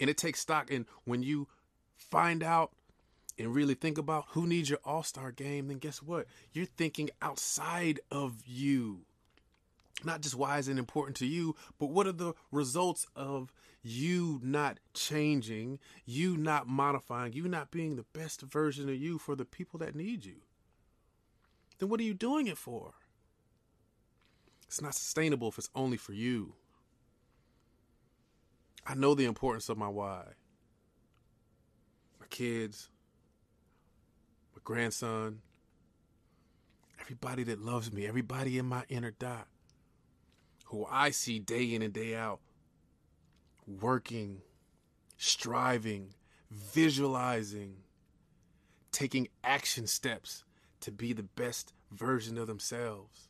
And 0.00 0.08
it 0.08 0.16
takes 0.16 0.40
stock. 0.40 0.70
And 0.70 0.86
when 1.04 1.22
you 1.22 1.46
find 1.94 2.42
out 2.42 2.72
and 3.40 3.54
really 3.54 3.74
think 3.74 3.98
about 3.98 4.26
who 4.30 4.46
needs 4.46 4.68
your 4.68 4.80
all 4.84 5.02
star 5.02 5.32
game, 5.32 5.68
then 5.68 5.78
guess 5.78 6.02
what? 6.02 6.26
You're 6.52 6.66
thinking 6.66 7.10
outside 7.22 8.00
of 8.10 8.42
you. 8.46 9.00
Not 10.04 10.20
just 10.22 10.34
why 10.34 10.58
is 10.58 10.68
it 10.68 10.78
important 10.78 11.16
to 11.18 11.26
you, 11.26 11.56
but 11.78 11.90
what 11.90 12.06
are 12.06 12.12
the 12.12 12.34
results 12.50 13.06
of 13.14 13.52
you 13.82 14.40
not 14.42 14.78
changing, 14.94 15.78
you 16.04 16.36
not 16.36 16.68
modifying, 16.68 17.32
you 17.32 17.48
not 17.48 17.70
being 17.70 17.96
the 17.96 18.06
best 18.12 18.42
version 18.42 18.88
of 18.88 18.96
you 18.96 19.18
for 19.18 19.34
the 19.34 19.44
people 19.44 19.78
that 19.80 19.94
need 19.94 20.24
you, 20.24 20.42
then 21.78 21.88
what 21.88 22.00
are 22.00 22.04
you 22.04 22.14
doing 22.14 22.46
it 22.46 22.58
for? 22.58 22.92
It's 24.66 24.80
not 24.80 24.94
sustainable 24.94 25.48
if 25.48 25.58
it's 25.58 25.70
only 25.74 25.96
for 25.96 26.12
you. 26.12 26.54
I 28.86 28.94
know 28.94 29.14
the 29.14 29.24
importance 29.24 29.68
of 29.68 29.76
my 29.76 29.88
why. 29.88 30.24
My 32.20 32.26
kids, 32.28 32.88
my 34.60 34.74
grandson, 34.74 35.40
everybody 37.00 37.44
that 37.44 37.60
loves 37.60 37.92
me, 37.92 38.06
everybody 38.06 38.58
in 38.58 38.66
my 38.66 38.84
inner 38.88 39.10
dot, 39.10 39.46
who 40.66 40.86
I 40.90 41.10
see 41.10 41.38
day 41.38 41.74
in 41.74 41.82
and 41.82 41.92
day 41.92 42.14
out 42.14 42.40
working, 43.66 44.42
striving, 45.16 46.14
visualizing, 46.50 47.76
taking 48.92 49.28
action 49.44 49.86
steps 49.86 50.44
to 50.80 50.90
be 50.90 51.12
the 51.12 51.22
best 51.22 51.72
version 51.92 52.36
of 52.36 52.46
themselves. 52.46 53.28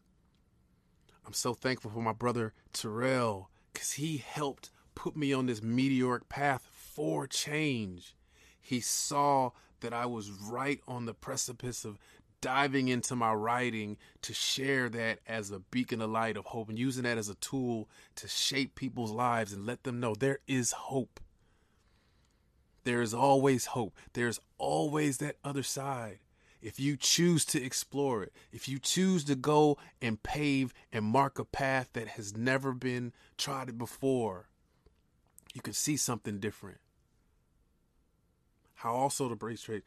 I'm 1.27 1.35
so 1.35 1.55
thankful 1.55 1.91
for 1.91 2.03
my 2.03 2.13
brother 2.13 2.55
Terrell 2.73 3.51
because 3.73 3.93
he 3.93 4.17
helped 4.17 4.71
put 4.95 5.17
me 5.17 5.33
on 5.33 5.47
this 5.47 5.63
meteoric 5.63 6.29
path 6.29 6.67
for 6.73 7.27
change. 7.27 8.17
He 8.61 8.81
saw 8.81 9.51
that 9.81 9.93
I 9.93 10.07
was 10.07 10.31
right 10.31 10.81
on 10.87 11.07
the 11.07 11.15
precipice 11.15 11.85
of 11.85 11.99
diving 12.41 12.89
into 12.89 13.15
my 13.15 13.33
writing 13.33 13.97
to 14.23 14.33
share 14.33 14.89
that 14.89 15.19
as 15.27 15.51
a 15.51 15.59
beacon 15.59 16.01
of 16.01 16.11
light 16.11 16.37
of 16.37 16.47
hope 16.47 16.69
and 16.69 16.79
using 16.79 17.03
that 17.05 17.19
as 17.19 17.29
a 17.29 17.35
tool 17.37 17.89
to 18.17 18.29
shape 18.29 18.75
people's 18.75 19.11
lives 19.11 19.53
and 19.53 19.67
let 19.67 19.83
them 19.85 20.01
know 20.01 20.15
there 20.15 20.39
is 20.47 20.73
hope. 20.73 21.21
There 22.85 23.03
is 23.03 23.13
always 23.13 23.67
hope. 23.67 23.95
There's 24.15 24.41
always 24.57 25.19
that 25.19 25.37
other 25.45 25.63
side. 25.63 26.21
If 26.63 26.79
you 26.79 26.97
choose 26.97 27.45
to 27.47 27.63
explore 27.63 28.23
it, 28.23 28.33
if 28.53 28.69
you 28.69 28.79
choose 28.79 29.25
to 29.25 29.35
go 29.35 29.79
and 30.01 30.23
pave 30.23 30.75
and 30.93 31.05
mark 31.05 31.39
a 31.39 31.45
path 31.45 31.91
that 31.95 32.09
has 32.09 32.37
never 32.37 32.73
been 32.73 33.13
trodden 33.39 33.77
before, 33.79 34.49
you 35.55 35.63
can 35.63 35.73
see 35.73 35.97
something 35.97 36.39
different. 36.39 36.79
How 38.81 38.95
also 38.95 39.29
to 39.29 39.37
brace 39.37 39.61
trade, 39.61 39.83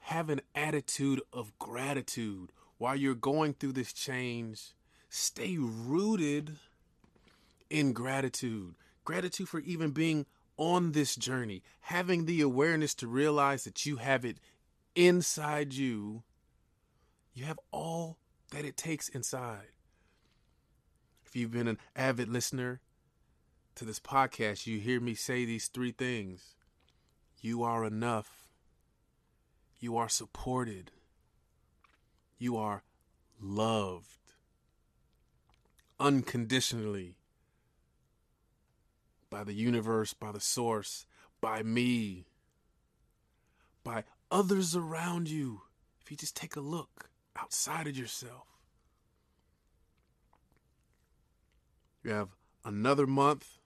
have 0.00 0.28
an 0.28 0.42
attitude 0.54 1.22
of 1.32 1.58
gratitude 1.58 2.52
while 2.76 2.94
you're 2.94 3.14
going 3.14 3.54
through 3.54 3.72
this 3.72 3.90
change. 3.90 4.74
Stay 5.08 5.56
rooted 5.58 6.58
in 7.70 7.94
gratitude. 7.94 8.74
Gratitude 9.06 9.48
for 9.48 9.60
even 9.60 9.92
being 9.92 10.26
on 10.58 10.92
this 10.92 11.16
journey, 11.16 11.62
having 11.80 12.26
the 12.26 12.42
awareness 12.42 12.94
to 12.96 13.06
realize 13.06 13.64
that 13.64 13.86
you 13.86 13.96
have 13.96 14.26
it 14.26 14.36
inside 14.94 15.72
you. 15.72 16.22
You 17.32 17.46
have 17.46 17.58
all 17.70 18.18
that 18.50 18.66
it 18.66 18.76
takes 18.76 19.08
inside. 19.08 19.72
If 21.24 21.34
you've 21.34 21.50
been 21.50 21.66
an 21.66 21.78
avid 21.96 22.28
listener 22.28 22.82
to 23.76 23.86
this 23.86 24.00
podcast, 24.00 24.66
you 24.66 24.80
hear 24.80 25.00
me 25.00 25.14
say 25.14 25.46
these 25.46 25.68
three 25.68 25.92
things. 25.92 26.56
You 27.42 27.64
are 27.64 27.84
enough. 27.84 28.46
You 29.80 29.96
are 29.96 30.08
supported. 30.08 30.92
You 32.38 32.56
are 32.56 32.84
loved 33.40 34.06
unconditionally 35.98 37.16
by 39.28 39.42
the 39.42 39.54
universe, 39.54 40.14
by 40.14 40.30
the 40.30 40.40
source, 40.40 41.04
by 41.40 41.64
me, 41.64 42.26
by 43.82 44.04
others 44.30 44.76
around 44.76 45.28
you. 45.28 45.62
If 46.00 46.12
you 46.12 46.16
just 46.16 46.36
take 46.36 46.54
a 46.54 46.60
look 46.60 47.10
outside 47.36 47.88
of 47.88 47.96
yourself, 47.96 48.46
you 52.04 52.12
have 52.12 52.36
another 52.64 53.06
month, 53.06 53.58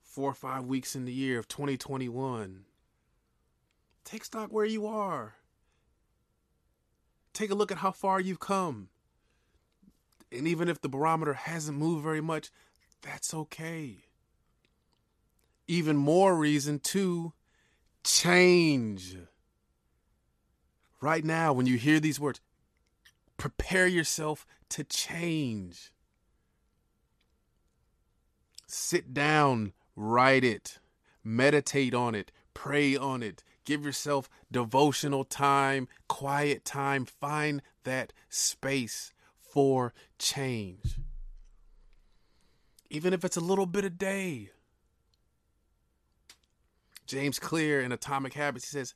four 0.00 0.30
or 0.30 0.34
five 0.34 0.64
weeks 0.64 0.94
in 0.94 1.04
the 1.04 1.12
year 1.12 1.40
of 1.40 1.48
2021. 1.48 2.66
Take 4.06 4.24
stock 4.24 4.48
where 4.50 4.64
you 4.64 4.86
are. 4.86 5.34
Take 7.34 7.50
a 7.50 7.54
look 7.54 7.70
at 7.70 7.78
how 7.78 7.90
far 7.90 8.18
you've 8.18 8.40
come. 8.40 8.88
And 10.32 10.48
even 10.48 10.70
if 10.70 10.80
the 10.80 10.88
barometer 10.88 11.34
hasn't 11.34 11.76
moved 11.76 12.02
very 12.02 12.22
much, 12.22 12.50
that's 13.02 13.34
okay 13.34 14.06
even 15.66 15.96
more 15.96 16.36
reason 16.36 16.78
to 16.78 17.32
change. 18.04 19.16
Right 21.00 21.24
now, 21.24 21.52
when 21.52 21.66
you 21.66 21.76
hear 21.76 22.00
these 22.00 22.20
words, 22.20 22.40
prepare 23.36 23.86
yourself 23.86 24.46
to 24.70 24.84
change. 24.84 25.92
Sit 28.66 29.12
down, 29.12 29.72
write 29.94 30.44
it, 30.44 30.78
meditate 31.22 31.94
on 31.94 32.14
it, 32.14 32.32
pray 32.54 32.96
on 32.96 33.22
it, 33.22 33.44
give 33.66 33.84
yourself 33.84 34.30
devotional 34.50 35.24
time, 35.24 35.88
quiet 36.08 36.64
time. 36.64 37.04
Find 37.04 37.60
that 37.84 38.14
space 38.30 39.12
for 39.38 39.92
change. 40.18 40.96
Even 42.88 43.12
if 43.12 43.24
it's 43.24 43.36
a 43.36 43.40
little 43.40 43.66
bit 43.66 43.84
a 43.84 43.90
day, 43.90 44.50
James 47.06 47.38
Clear 47.38 47.82
in 47.82 47.92
Atomic 47.92 48.32
Habits, 48.32 48.70
he 48.70 48.78
says 48.78 48.94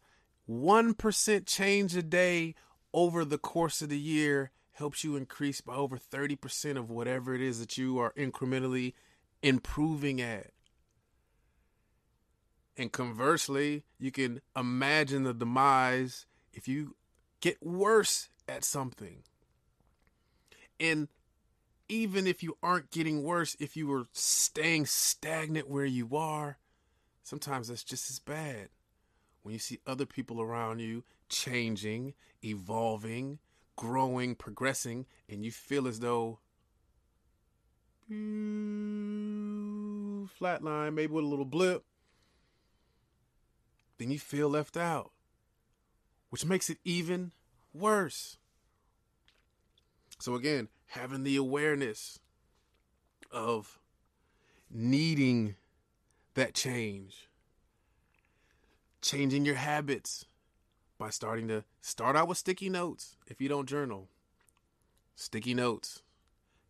1% 0.49 1.47
change 1.47 1.97
a 1.97 2.03
day 2.03 2.55
over 2.93 3.25
the 3.25 3.39
course 3.39 3.83
of 3.83 3.89
the 3.89 3.99
year 3.99 4.51
helps 4.73 5.05
you 5.05 5.17
increase 5.17 5.61
by 5.61 5.75
over 5.75 5.99
30% 5.99 6.77
of 6.77 6.91
whatever 6.91 7.35
it 7.35 7.41
is 7.41 7.61
that 7.61 7.77
you 7.77 7.99
are 7.99 8.13
incrementally 8.15 8.95
improving 9.43 10.21
at. 10.21 10.51
And 12.77 12.93
conversely, 12.93 13.85
you 13.99 14.11
can 14.11 14.41
imagine 14.57 15.25
the 15.25 15.35
demise 15.35 16.27
if 16.53 16.67
you 16.69 16.97
get 17.41 17.63
worse 17.63 18.29
at 18.49 18.65
something. 18.65 19.23
And 20.79 21.09
even 21.89 22.27
if 22.27 22.43
you 22.43 22.57
aren't 22.63 22.91
getting 22.91 23.23
worse, 23.23 23.57
if 23.59 23.77
you 23.77 23.87
were 23.87 24.07
staying 24.13 24.87
stagnant 24.87 25.69
where 25.69 25.85
you 25.85 26.17
are, 26.17 26.59
sometimes 27.23 27.69
that's 27.69 27.85
just 27.85 28.09
as 28.11 28.19
bad. 28.19 28.69
When 29.43 29.53
you 29.53 29.59
see 29.59 29.81
other 29.87 30.07
people 30.07 30.41
around 30.41 30.81
you 30.81 31.05
changing, 31.29 32.15
evolving, 32.45 33.39
growing, 33.77 34.35
progressing, 34.35 35.07
and 35.29 35.45
you 35.45 35.51
feel 35.51 35.87
as 35.89 36.01
though 36.01 36.39
flatline, 40.41 40.95
maybe 40.95 41.13
with 41.13 41.25
a 41.25 41.29
little 41.29 41.45
blip, 41.45 41.85
then 44.01 44.11
you 44.11 44.19
feel 44.19 44.49
left 44.49 44.79
out, 44.79 45.11
which 46.31 46.47
makes 46.47 46.71
it 46.71 46.79
even 46.85 47.33
worse. 47.75 48.39
So, 50.19 50.35
again, 50.35 50.69
having 50.87 51.23
the 51.23 51.37
awareness 51.37 52.19
of 53.31 53.79
needing 54.71 55.57
that 56.33 56.55
change. 56.55 57.29
Changing 59.03 59.45
your 59.45 59.57
habits 59.57 60.25
by 60.97 61.11
starting 61.11 61.49
to 61.49 61.65
start 61.83 62.17
out 62.17 62.27
with 62.27 62.39
sticky 62.39 62.71
notes 62.71 63.17
if 63.27 63.39
you 63.39 63.51
don't 63.51 63.69
journal. 63.69 64.09
Sticky 65.15 65.53
notes, 65.53 66.01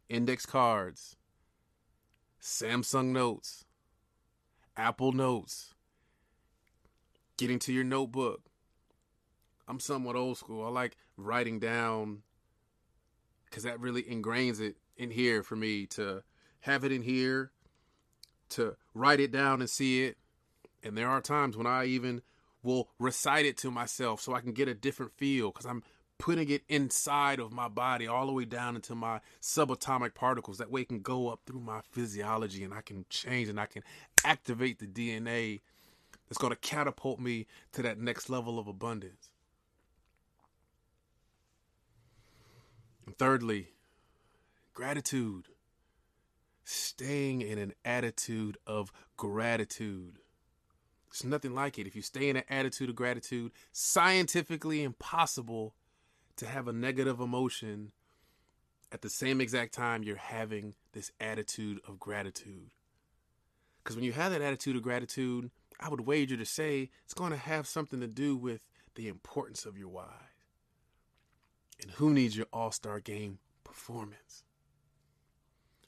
index 0.09 0.47
cards, 0.47 1.15
Samsung 2.43 3.13
notes, 3.13 3.65
Apple 4.77 5.13
notes, 5.13 5.75
getting 7.41 7.59
to 7.59 7.73
your 7.73 7.85
notebook. 7.85 8.43
I'm 9.67 9.81
somewhat 9.81 10.15
old 10.15 10.37
school. 10.37 10.63
I 10.63 10.69
like 10.69 10.99
writing 11.17 11.59
down 11.59 12.19
because 13.47 13.63
that 13.63 13.81
really 13.81 14.03
ingrains 14.03 14.61
it 14.61 14.77
in 14.99 15.11
here 15.11 15.43
for 15.43 15.57
me 15.57 15.87
to 15.87 16.23
have 16.61 16.85
it 16.85 16.93
in 16.93 17.01
here 17.01 17.51
to 18.51 18.77
write 18.93 19.21
it 19.21 19.33
down 19.33 19.61
and 19.61 19.71
see 19.71 20.05
it. 20.05 20.19
And 20.83 20.99
there 20.99 21.09
are 21.09 21.23
times 21.23 21.57
when 21.57 21.67
I 21.67 21.87
even 21.87 22.21
will 22.63 22.91
recite 22.99 23.47
it 23.47 23.57
to 23.59 23.71
myself 23.71 24.21
so 24.21 24.35
I 24.35 24.41
can 24.41 24.53
get 24.53 24.69
a 24.69 24.75
different 24.75 25.13
feel 25.17 25.51
because 25.51 25.65
I'm 25.65 25.83
putting 26.19 26.51
it 26.51 26.63
inside 26.69 27.41
of 27.41 27.55
my 27.55 27.69
body 27.69 28.07
all 28.07 28.27
the 28.27 28.33
way 28.33 28.45
down 28.45 28.77
into 28.77 28.95
my 28.95 29.21
subatomic 29.41 30.15
particles. 30.15 30.59
That 30.59 30.71
way 30.71 30.83
it 30.83 30.89
can 30.89 31.01
go 31.01 31.29
up 31.29 31.41
through 31.47 31.61
my 31.61 31.81
physiology 31.91 32.65
and 32.65 32.75
I 32.75 32.83
can 32.83 33.07
change 33.09 33.49
and 33.49 33.59
I 33.59 33.65
can 33.65 33.83
activate 34.27 34.79
the 34.79 34.87
DNA 34.87 35.61
that's 36.31 36.39
going 36.39 36.53
to 36.53 36.59
catapult 36.61 37.19
me 37.19 37.47
to 37.73 37.83
that 37.83 37.99
next 37.99 38.31
level 38.31 38.59
of 38.59 38.69
abundance. 38.69 39.31
And 43.05 43.19
thirdly, 43.19 43.73
gratitude 44.73 45.49
staying 46.63 47.43
in 47.43 47.59
an 47.59 47.75
attitude 47.85 48.57
of 48.65 48.93
gratitude. 49.17 50.21
There's 51.11 51.25
nothing 51.25 51.53
like 51.53 51.81
it. 51.81 51.89
If 51.89 51.97
you 51.97 52.03
stay 52.03 52.29
in 52.29 52.37
an 52.37 52.45
attitude 52.49 52.89
of 52.89 52.95
gratitude, 52.95 53.51
scientifically 53.73 54.85
impossible 54.85 55.75
to 56.37 56.47
have 56.47 56.69
a 56.69 56.73
negative 56.73 57.19
emotion 57.19 57.91
at 58.93 59.03
the 59.03 59.11
same 59.11 59.41
exact 59.41 59.75
time 59.75 60.05
you're 60.05 60.17
having 60.17 60.75
this 60.93 61.11
attitude 61.21 61.81
of 61.89 61.99
gratitude. 61.99 62.71
Because 63.83 63.97
when 63.97 64.05
you 64.05 64.13
have 64.13 64.31
that 64.31 64.43
attitude 64.43 64.77
of 64.77 64.83
gratitude, 64.83 65.51
I 65.81 65.89
would 65.89 66.03
wager 66.03 66.37
to 66.37 66.45
say 66.45 66.91
it's 67.05 67.15
going 67.15 67.33
to 67.33 67.39
have 67.39 67.67
something 67.67 68.01
to 68.01 68.07
do 68.07 68.37
with 68.37 68.67
the 68.95 69.09
importance 69.09 69.65
of 69.65 69.79
your 69.79 69.89
why. 69.89 70.15
And 71.81 71.93
who 71.93 72.13
needs 72.13 72.37
your 72.37 72.47
all 72.53 72.71
star 72.71 73.01
game 73.01 73.39
performance? 73.65 74.45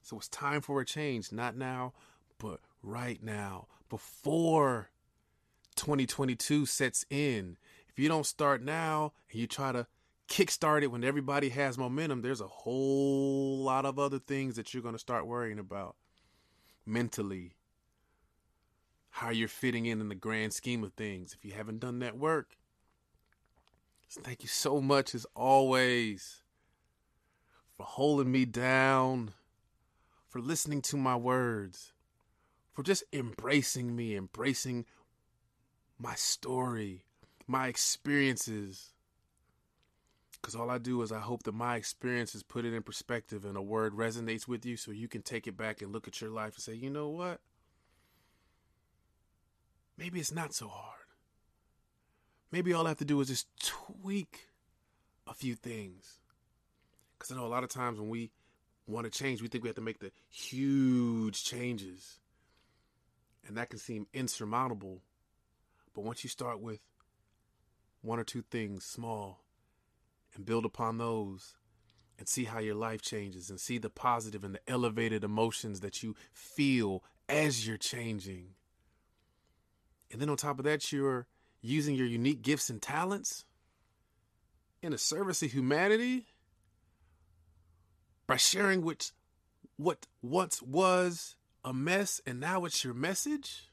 So 0.03 0.17
it's 0.17 0.29
time 0.29 0.63
for 0.63 0.81
a 0.81 0.87
change, 0.87 1.31
not 1.31 1.57
now, 1.57 1.93
but 2.39 2.61
right 2.83 3.23
now, 3.23 3.69
before 3.89 4.91
2022 5.77 6.67
sets 6.67 7.05
in, 7.11 7.57
if 7.89 7.99
you 7.99 8.09
don't 8.09 8.27
start 8.27 8.63
now 8.63 9.13
and 9.31 9.41
you 9.41 9.47
try 9.47 9.71
to 9.73 9.87
kickstart 10.29 10.83
it 10.83 10.91
when 10.91 11.05
everybody 11.05 11.51
has 11.51 11.77
momentum, 11.77 12.23
there's 12.23 12.41
a 12.41 12.47
whole 12.47 13.59
lot 13.63 13.85
of 13.85 13.99
other 13.99 14.19
things 14.19 14.57
that 14.57 14.73
you're 14.73 14.83
going 14.83 14.95
to 14.95 14.99
start 14.99 15.27
worrying 15.27 15.59
about 15.59 15.97
mentally. 16.87 17.53
How 19.15 19.29
you're 19.31 19.47
fitting 19.47 19.87
in 19.87 20.01
in 20.01 20.09
the 20.09 20.15
grand 20.15 20.55
scheme 20.55 20.83
of 20.83 20.95
things. 20.95 21.35
If 21.35 21.45
you 21.45 21.53
haven't 21.53 21.81
done 21.81 21.99
that 21.99 22.17
work, 22.17 22.57
thank 24.11 24.43
you 24.43 24.49
so 24.49 24.81
much 24.81 25.15
as 25.15 25.27
always 25.37 26.43
for 27.77 27.85
holding 27.85 28.33
me 28.33 28.47
down, 28.47 29.33
for 30.29 30.41
listening 30.41 30.81
to 30.83 30.97
my 30.97 31.15
words, 31.15 31.93
for 32.73 32.83
just 32.83 33.05
embracing 33.13 33.95
me, 33.95 34.17
embracing 34.17 34.87
my 35.99 36.15
story, 36.15 37.05
my 37.47 37.67
experiences. 37.67 38.95
Because 40.41 40.55
all 40.57 40.71
I 40.71 40.79
do 40.79 41.03
is 41.03 41.13
I 41.13 41.21
hope 41.21 41.43
that 41.43 41.53
my 41.53 41.77
experiences 41.77 42.43
put 42.43 42.65
it 42.65 42.73
in 42.73 42.83
perspective 42.83 43.45
and 43.45 43.59
a 43.59 43.63
word 43.63 43.93
resonates 43.93 44.49
with 44.49 44.65
you 44.65 44.79
so 44.79 44.91
you 44.91 45.07
can 45.07 45.23
take 45.23 45.47
it 45.47 45.57
back 45.57 45.83
and 45.83 45.93
look 45.93 46.09
at 46.09 46.21
your 46.21 46.31
life 46.31 46.55
and 46.55 46.63
say, 46.63 46.75
you 46.75 46.89
know 46.89 47.11
what? 47.11 47.41
Maybe 49.97 50.21
it's 50.21 50.33
not 50.33 50.55
so 50.55 50.69
hard. 50.69 50.99
Maybe 52.51 52.73
all 52.73 52.87
I 52.87 52.91
have 52.91 52.99
to 52.99 53.05
do 53.05 53.21
is 53.21 53.29
just 53.29 53.47
tweak 53.59 54.49
a 55.27 55.35
few 55.35 55.55
things. 55.55 56.19
Because 57.19 57.33
I 57.33 57.37
know 57.37 57.47
a 57.47 57.49
lot 57.49 57.65
of 57.65 57.71
times 57.71 57.99
when 57.99 58.09
we 58.09 58.31
want 58.87 59.11
to 59.11 59.11
change, 59.11 59.41
we 59.41 59.49
think 59.49 59.65
we 59.65 59.69
have 59.69 59.77
to 59.77 59.83
make 59.83 60.01
the 60.01 60.13
huge 60.29 61.45
changes. 61.45 62.19
And 63.47 63.57
that 63.57 63.71
can 63.71 63.79
seem 63.79 64.07
insurmountable. 64.13 65.03
But 65.95 66.05
once 66.05 66.25
you 66.25 66.31
start 66.31 66.61
with 66.61 66.81
one 68.03 68.19
or 68.19 68.25
two 68.25 68.43
things 68.43 68.85
small 68.85 69.45
and 70.35 70.45
build 70.45 70.65
upon 70.65 70.99
those 70.99 71.55
and 72.19 72.29
see 72.29 72.45
how 72.45 72.59
your 72.59 72.75
life 72.75 73.01
changes 73.01 73.51
and 73.51 73.61
see 73.61 73.79
the 73.79 73.91
positive 73.91 74.45
and 74.45 74.55
the 74.55 74.71
elevated 74.71 75.25
emotions 75.25 75.81
that 75.81 76.03
you 76.03 76.15
feel 76.33 77.03
as 77.29 77.67
you're 77.67 77.77
changing. 77.77 78.55
And 80.13 80.21
then 80.21 80.29
on 80.29 80.37
top 80.37 80.59
of 80.59 80.65
that, 80.67 80.93
you're 80.93 81.27
using 81.63 81.95
your 81.95 82.07
unique 82.07 82.43
gifts 82.43 82.69
and 82.69 82.81
talents 82.81 83.45
in 84.83 84.93
a 84.93 84.99
service 84.99 85.43
of 85.43 85.53
humanity 85.53 86.27
by 88.27 88.37
sharing 88.37 88.83
which 88.83 89.13
what 89.77 90.07
once 90.21 90.61
was 90.61 91.37
a 91.65 91.73
mess 91.73 92.21
and 92.27 92.41
now 92.41 92.65
it's 92.65 92.85
your 92.85 92.95
message. 92.95 93.71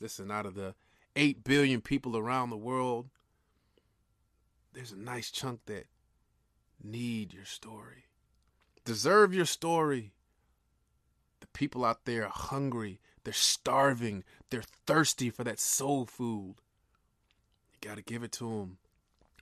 Listen, 0.00 0.30
out 0.30 0.46
of 0.46 0.54
the 0.54 0.74
8 1.16 1.44
billion 1.44 1.80
people 1.80 2.16
around 2.16 2.50
the 2.50 2.56
world, 2.56 3.08
there's 4.72 4.92
a 4.92 4.98
nice 4.98 5.30
chunk 5.30 5.60
that 5.66 5.86
need 6.82 7.34
your 7.34 7.44
story, 7.44 8.04
deserve 8.84 9.34
your 9.34 9.44
story. 9.44 10.12
The 11.40 11.48
people 11.48 11.84
out 11.84 12.04
there 12.04 12.24
are 12.24 12.32
hungry, 12.32 13.00
they're 13.28 13.34
starving, 13.34 14.24
they're 14.48 14.62
thirsty 14.86 15.28
for 15.28 15.44
that 15.44 15.60
soul 15.60 16.06
food. 16.06 16.54
You 17.70 17.86
got 17.86 17.96
to 17.96 18.02
give 18.02 18.22
it 18.22 18.32
to 18.32 18.48
them. 18.48 18.78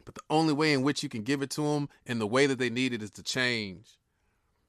But 0.05 0.17
the 0.17 0.25
only 0.29 0.53
way 0.53 0.73
in 0.73 0.83
which 0.83 1.05
you 1.05 1.09
can 1.09 1.23
give 1.23 1.41
it 1.41 1.51
to 1.51 1.63
them 1.63 1.89
and 2.05 2.21
the 2.21 2.27
way 2.27 2.49
that 2.49 2.59
they 2.59 2.69
need 2.69 2.93
it 2.93 3.01
is 3.01 3.13
to 3.13 3.23
change 3.23 4.01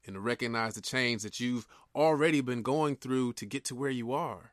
and 0.05 0.13
to 0.13 0.19
recognize 0.19 0.75
the 0.75 0.81
change 0.81 1.23
that 1.23 1.39
you've 1.39 1.65
already 1.95 2.41
been 2.41 2.61
going 2.61 2.95
through 2.95 3.33
to 3.33 3.47
get 3.47 3.65
to 3.65 3.75
where 3.75 3.89
you 3.89 4.13
are. 4.13 4.51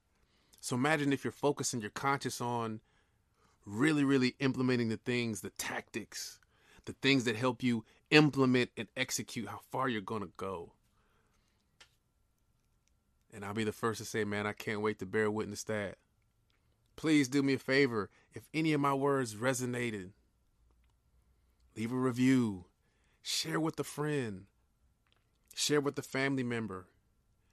So 0.61 0.77
imagine 0.77 1.13
if 1.13 1.25
you're 1.25 1.31
focusing 1.31 1.83
your 1.83 1.91
conscious 1.91 2.41
on 2.41 2.81
really, 3.67 4.03
really 4.03 4.35
implementing 4.41 4.89
the 4.89 4.97
things, 4.97 5.43
the 5.43 5.51
tactics, 5.51 6.39
the 6.87 6.95
things 7.03 7.25
that 7.25 7.37
help 7.37 7.63
you 7.63 7.85
implement 8.11 8.71
and 8.79 8.89
execute 8.97 9.47
how 9.47 9.61
far 9.71 9.91
you're 9.91 10.01
going 10.01 10.23
to 10.23 10.33
go. 10.39 10.73
And 13.35 13.45
I'll 13.45 13.53
be 13.53 13.65
the 13.65 13.73
first 13.73 13.99
to 13.99 14.05
say, 14.05 14.23
man, 14.25 14.47
I 14.47 14.53
can't 14.53 14.81
wait 14.81 15.01
to 15.01 15.07
bear 15.07 15.29
witness 15.29 15.65
that. 15.65 15.97
Please 16.95 17.29
do 17.29 17.43
me 17.43 17.55
a 17.55 17.59
favor. 17.59 18.09
If 18.33 18.45
any 18.55 18.73
of 18.73 18.81
my 18.81 18.95
words 18.95 19.35
resonated, 19.35 20.11
leave 21.77 21.91
a 21.91 21.97
review, 21.97 22.67
share 23.23 23.59
with 23.59 23.79
a 23.81 23.85
friend, 23.85 24.45
share 25.53 25.81
with 25.81 25.99
a 25.99 26.03
family 26.03 26.45
member, 26.45 26.87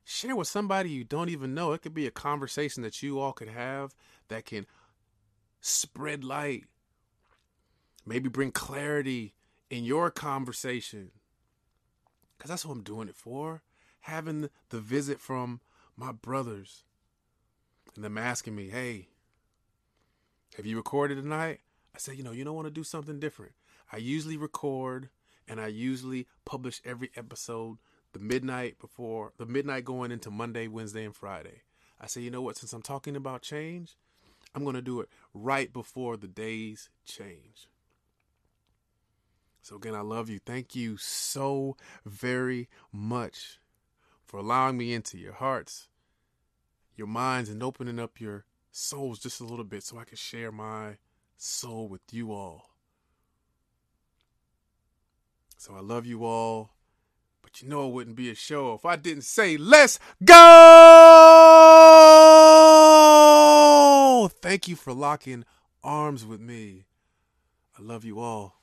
share 0.03 0.35
with 0.35 0.47
somebody 0.47 0.91
you 0.91 1.03
don't 1.03 1.29
even 1.29 1.55
know. 1.55 1.73
It 1.73 1.81
could 1.81 1.95
be 1.95 2.05
a 2.05 2.11
conversation 2.11 2.83
that 2.83 3.01
you 3.01 3.19
all 3.19 3.33
could 3.33 3.49
have 3.49 3.95
that 4.27 4.45
can 4.45 4.67
spread 5.61 6.23
light, 6.23 6.65
maybe 8.05 8.29
bring 8.29 8.51
clarity 8.51 9.33
in 9.71 9.83
your 9.83 10.11
conversation. 10.11 11.09
Because 12.37 12.49
that's 12.49 12.65
what 12.65 12.73
I'm 12.73 12.83
doing 12.83 13.07
it 13.07 13.15
for. 13.15 13.63
Having 14.01 14.49
the 14.69 14.79
visit 14.79 15.19
from 15.19 15.59
my 15.95 16.11
brothers 16.11 16.83
and 17.95 18.03
them 18.03 18.17
asking 18.17 18.55
me, 18.55 18.69
hey, 18.69 19.09
have 20.57 20.65
you 20.65 20.77
recorded 20.77 21.15
tonight? 21.15 21.59
I 21.93 21.97
said, 21.97 22.17
you 22.17 22.23
know, 22.23 22.31
you 22.31 22.43
don't 22.43 22.55
want 22.55 22.67
to 22.67 22.73
do 22.73 22.83
something 22.83 23.19
different. 23.19 23.53
I 23.91 23.97
usually 23.97 24.37
record 24.37 25.09
and 25.47 25.59
I 25.59 25.67
usually 25.67 26.27
publish 26.45 26.81
every 26.85 27.11
episode 27.15 27.77
the 28.13 28.19
midnight 28.19 28.79
before 28.79 29.33
the 29.37 29.45
midnight 29.45 29.85
going 29.85 30.11
into 30.11 30.31
Monday, 30.31 30.67
Wednesday, 30.67 31.05
and 31.05 31.15
Friday. 31.15 31.61
I 31.99 32.07
say, 32.07 32.21
you 32.21 32.31
know 32.31 32.41
what? 32.41 32.57
Since 32.57 32.73
I'm 32.73 32.81
talking 32.81 33.15
about 33.15 33.41
change, 33.41 33.95
I'm 34.55 34.63
going 34.63 34.75
to 34.75 34.81
do 34.81 34.99
it 35.01 35.09
right 35.33 35.71
before 35.71 36.17
the 36.17 36.27
days 36.27 36.89
change. 37.05 37.69
So, 39.61 39.75
again, 39.75 39.95
I 39.95 40.01
love 40.01 40.29
you. 40.29 40.39
Thank 40.39 40.75
you 40.75 40.97
so 40.97 41.77
very 42.05 42.67
much 42.91 43.59
for 44.31 44.37
allowing 44.37 44.77
me 44.77 44.93
into 44.93 45.17
your 45.17 45.33
hearts, 45.33 45.89
your 46.95 47.07
minds, 47.07 47.49
and 47.49 47.61
opening 47.61 47.99
up 47.99 48.21
your 48.21 48.45
souls 48.71 49.19
just 49.19 49.41
a 49.41 49.43
little 49.43 49.65
bit 49.65 49.83
so 49.83 49.97
I 49.97 50.05
can 50.05 50.15
share 50.15 50.53
my 50.53 50.95
soul 51.35 51.89
with 51.89 51.99
you 52.13 52.31
all. 52.31 52.69
So, 55.57 55.75
I 55.75 55.81
love 55.81 56.05
you 56.05 56.23
all. 56.23 56.71
But 57.41 57.61
you 57.61 57.67
know 57.67 57.89
it 57.89 57.91
wouldn't 57.91 58.15
be 58.15 58.29
a 58.29 58.35
show 58.35 58.73
if 58.73 58.85
I 58.85 58.95
didn't 58.95 59.23
say, 59.23 59.57
let's 59.57 59.99
go! 60.23 60.37
Thank 64.41 64.69
you 64.69 64.77
for 64.77 64.93
locking 64.93 65.43
arms 65.83 66.25
with 66.25 66.39
me. 66.39 66.85
I 67.77 67.81
love 67.81 68.05
you 68.05 68.21
all. 68.21 68.60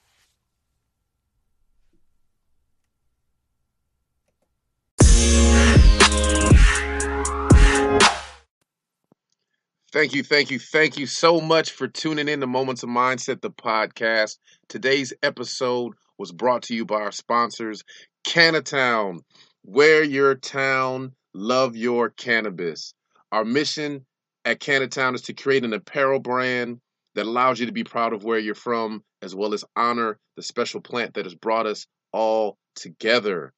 Thank 9.99 10.15
you, 10.15 10.23
thank 10.23 10.53
you, 10.53 10.61
thank 10.61 10.97
you 10.97 11.07
so 11.07 11.41
much 11.41 11.73
for 11.73 11.89
tuning 11.89 12.29
in 12.29 12.39
to 12.39 12.47
Moments 12.47 12.85
of 12.85 12.89
Mindset, 12.89 13.41
the 13.41 13.51
podcast. 13.51 14.39
Today's 14.69 15.13
episode 15.25 15.95
was 16.19 16.31
brought 16.31 16.63
to 16.63 16.75
you 16.77 16.85
by 16.85 17.01
our 17.01 17.11
sponsors, 17.11 17.83
Cannatown. 18.25 19.23
Wear 19.65 20.05
your 20.05 20.37
town, 20.37 21.15
love 21.35 21.75
your 21.75 22.11
cannabis. 22.11 22.95
Our 23.33 23.45
mission 23.45 24.07
at 24.45 24.61
Cannatown 24.61 25.17
is 25.17 25.23
to 25.23 25.33
create 25.33 25.65
an 25.65 25.73
apparel 25.73 26.21
brand 26.21 26.79
that 27.17 27.27
allows 27.27 27.59
you 27.59 27.67
to 27.67 27.73
be 27.73 27.83
proud 27.83 28.13
of 28.13 28.23
where 28.23 28.39
you're 28.39 28.55
from, 28.55 29.03
as 29.21 29.35
well 29.35 29.53
as 29.53 29.65
honor 29.75 30.21
the 30.37 30.43
special 30.45 30.81
plant 30.81 31.15
that 31.15 31.27
has 31.27 31.35
brought 31.35 31.67
us 31.67 31.89
all 32.13 32.57
together. 32.77 33.53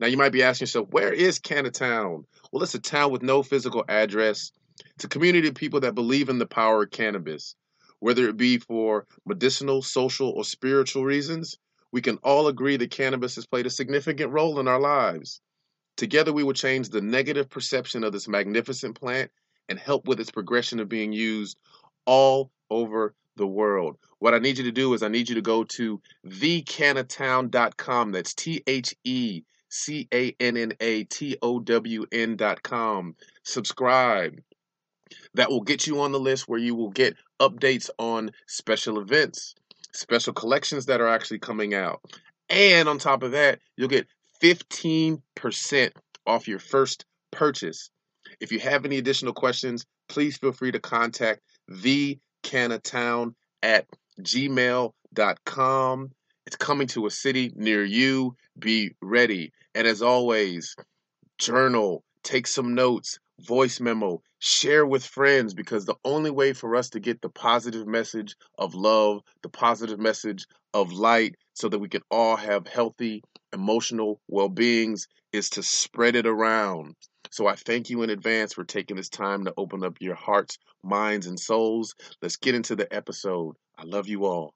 Now, 0.00 0.06
you 0.06 0.18
might 0.18 0.32
be 0.32 0.42
asking 0.42 0.66
yourself, 0.66 0.88
where 0.90 1.14
is 1.14 1.40
Cannatown? 1.40 2.24
Well, 2.52 2.62
it's 2.62 2.74
a 2.74 2.78
town 2.78 3.10
with 3.10 3.22
no 3.22 3.42
physical 3.42 3.86
address. 3.88 4.52
It's 4.94 5.04
a 5.04 5.08
community 5.08 5.48
of 5.48 5.54
people 5.54 5.80
that 5.80 5.94
believe 5.94 6.28
in 6.28 6.38
the 6.38 6.46
power 6.46 6.82
of 6.82 6.90
cannabis, 6.90 7.54
whether 8.00 8.28
it 8.28 8.36
be 8.36 8.58
for 8.58 9.06
medicinal, 9.26 9.82
social, 9.82 10.30
or 10.30 10.44
spiritual 10.44 11.04
reasons 11.04 11.58
we 11.90 12.02
can 12.02 12.18
all 12.18 12.48
agree 12.48 12.76
that 12.76 12.90
cannabis 12.90 13.36
has 13.36 13.46
played 13.46 13.66
a 13.66 13.70
significant 13.70 14.32
role 14.32 14.60
in 14.60 14.68
our 14.68 14.80
lives. 14.80 15.40
Together, 15.96 16.32
we 16.32 16.44
will 16.44 16.52
change 16.52 16.88
the 16.88 17.00
negative 17.00 17.48
perception 17.48 18.04
of 18.04 18.12
this 18.12 18.28
magnificent 18.28 18.98
plant 18.98 19.30
and 19.68 19.78
help 19.78 20.06
with 20.06 20.20
its 20.20 20.30
progression 20.30 20.80
of 20.80 20.88
being 20.88 21.12
used 21.12 21.58
all 22.06 22.50
over 22.70 23.14
the 23.36 23.46
world. 23.46 23.96
What 24.18 24.34
I 24.34 24.38
need 24.38 24.58
you 24.58 24.64
to 24.64 24.72
do 24.72 24.94
is 24.94 25.02
I 25.02 25.08
need 25.08 25.28
you 25.28 25.34
to 25.36 25.42
go 25.42 25.64
to 25.64 26.00
thecannatown.com. 26.26 28.12
That's 28.12 28.34
T 28.34 28.62
H 28.66 28.94
E 29.04 29.42
C 29.68 30.08
A 30.12 30.34
N 30.40 30.56
N 30.56 30.72
A 30.80 31.04
T 31.04 31.36
O 31.42 31.60
W 31.60 32.06
N.com. 32.12 33.16
Subscribe. 33.44 34.40
That 35.38 35.50
will 35.50 35.62
get 35.62 35.86
you 35.86 36.00
on 36.02 36.12
the 36.12 36.20
list 36.20 36.48
where 36.48 36.58
you 36.58 36.74
will 36.74 36.90
get 36.90 37.16
updates 37.40 37.88
on 37.98 38.32
special 38.46 39.00
events 39.00 39.54
special 39.92 40.32
collections 40.32 40.86
that 40.86 41.00
are 41.00 41.08
actually 41.08 41.38
coming 41.38 41.74
out. 41.74 42.00
And 42.48 42.88
on 42.88 42.98
top 42.98 43.22
of 43.22 43.32
that, 43.32 43.60
you'll 43.76 43.88
get 43.88 44.06
15% 44.42 45.92
off 46.26 46.48
your 46.48 46.58
first 46.58 47.04
purchase. 47.30 47.90
If 48.40 48.52
you 48.52 48.60
have 48.60 48.84
any 48.84 48.98
additional 48.98 49.32
questions, 49.32 49.86
please 50.08 50.36
feel 50.36 50.52
free 50.52 50.72
to 50.72 50.80
contact 50.80 51.40
the 51.68 52.18
Town 52.42 53.34
at 53.62 53.86
gmail.com. 54.22 56.10
It's 56.46 56.56
coming 56.56 56.86
to 56.88 57.06
a 57.06 57.10
city 57.10 57.52
near 57.54 57.84
you. 57.84 58.36
Be 58.58 58.92
ready. 59.02 59.52
And 59.74 59.86
as 59.86 60.00
always, 60.00 60.74
journal, 61.38 62.02
take 62.22 62.46
some 62.46 62.74
notes, 62.74 63.18
voice 63.40 63.80
memo, 63.80 64.22
share 64.38 64.86
with 64.86 65.04
friends 65.04 65.54
because 65.54 65.84
the 65.84 65.96
only 66.04 66.30
way 66.30 66.52
for 66.52 66.76
us 66.76 66.90
to 66.90 67.00
get 67.00 67.20
the 67.20 67.28
positive 67.28 67.86
message 67.86 68.36
of 68.58 68.74
love, 68.74 69.22
the 69.42 69.48
positive 69.48 69.98
message 69.98 70.46
of 70.74 70.92
light, 70.92 71.34
so 71.54 71.68
that 71.68 71.78
we 71.78 71.88
can 71.88 72.02
all 72.10 72.36
have 72.36 72.66
healthy 72.66 73.22
emotional 73.52 74.20
well 74.28 74.48
beings 74.48 75.08
is 75.32 75.50
to 75.50 75.62
spread 75.62 76.16
it 76.16 76.26
around. 76.26 76.94
So 77.30 77.46
I 77.46 77.56
thank 77.56 77.90
you 77.90 78.02
in 78.02 78.10
advance 78.10 78.54
for 78.54 78.64
taking 78.64 78.96
this 78.96 79.08
time 79.08 79.44
to 79.44 79.54
open 79.56 79.84
up 79.84 79.96
your 80.00 80.14
hearts, 80.14 80.58
minds, 80.82 81.26
and 81.26 81.38
souls. 81.38 81.94
Let's 82.22 82.36
get 82.36 82.54
into 82.54 82.74
the 82.76 82.92
episode. 82.94 83.56
I 83.76 83.84
love 83.84 84.08
you 84.08 84.24
all. 84.24 84.54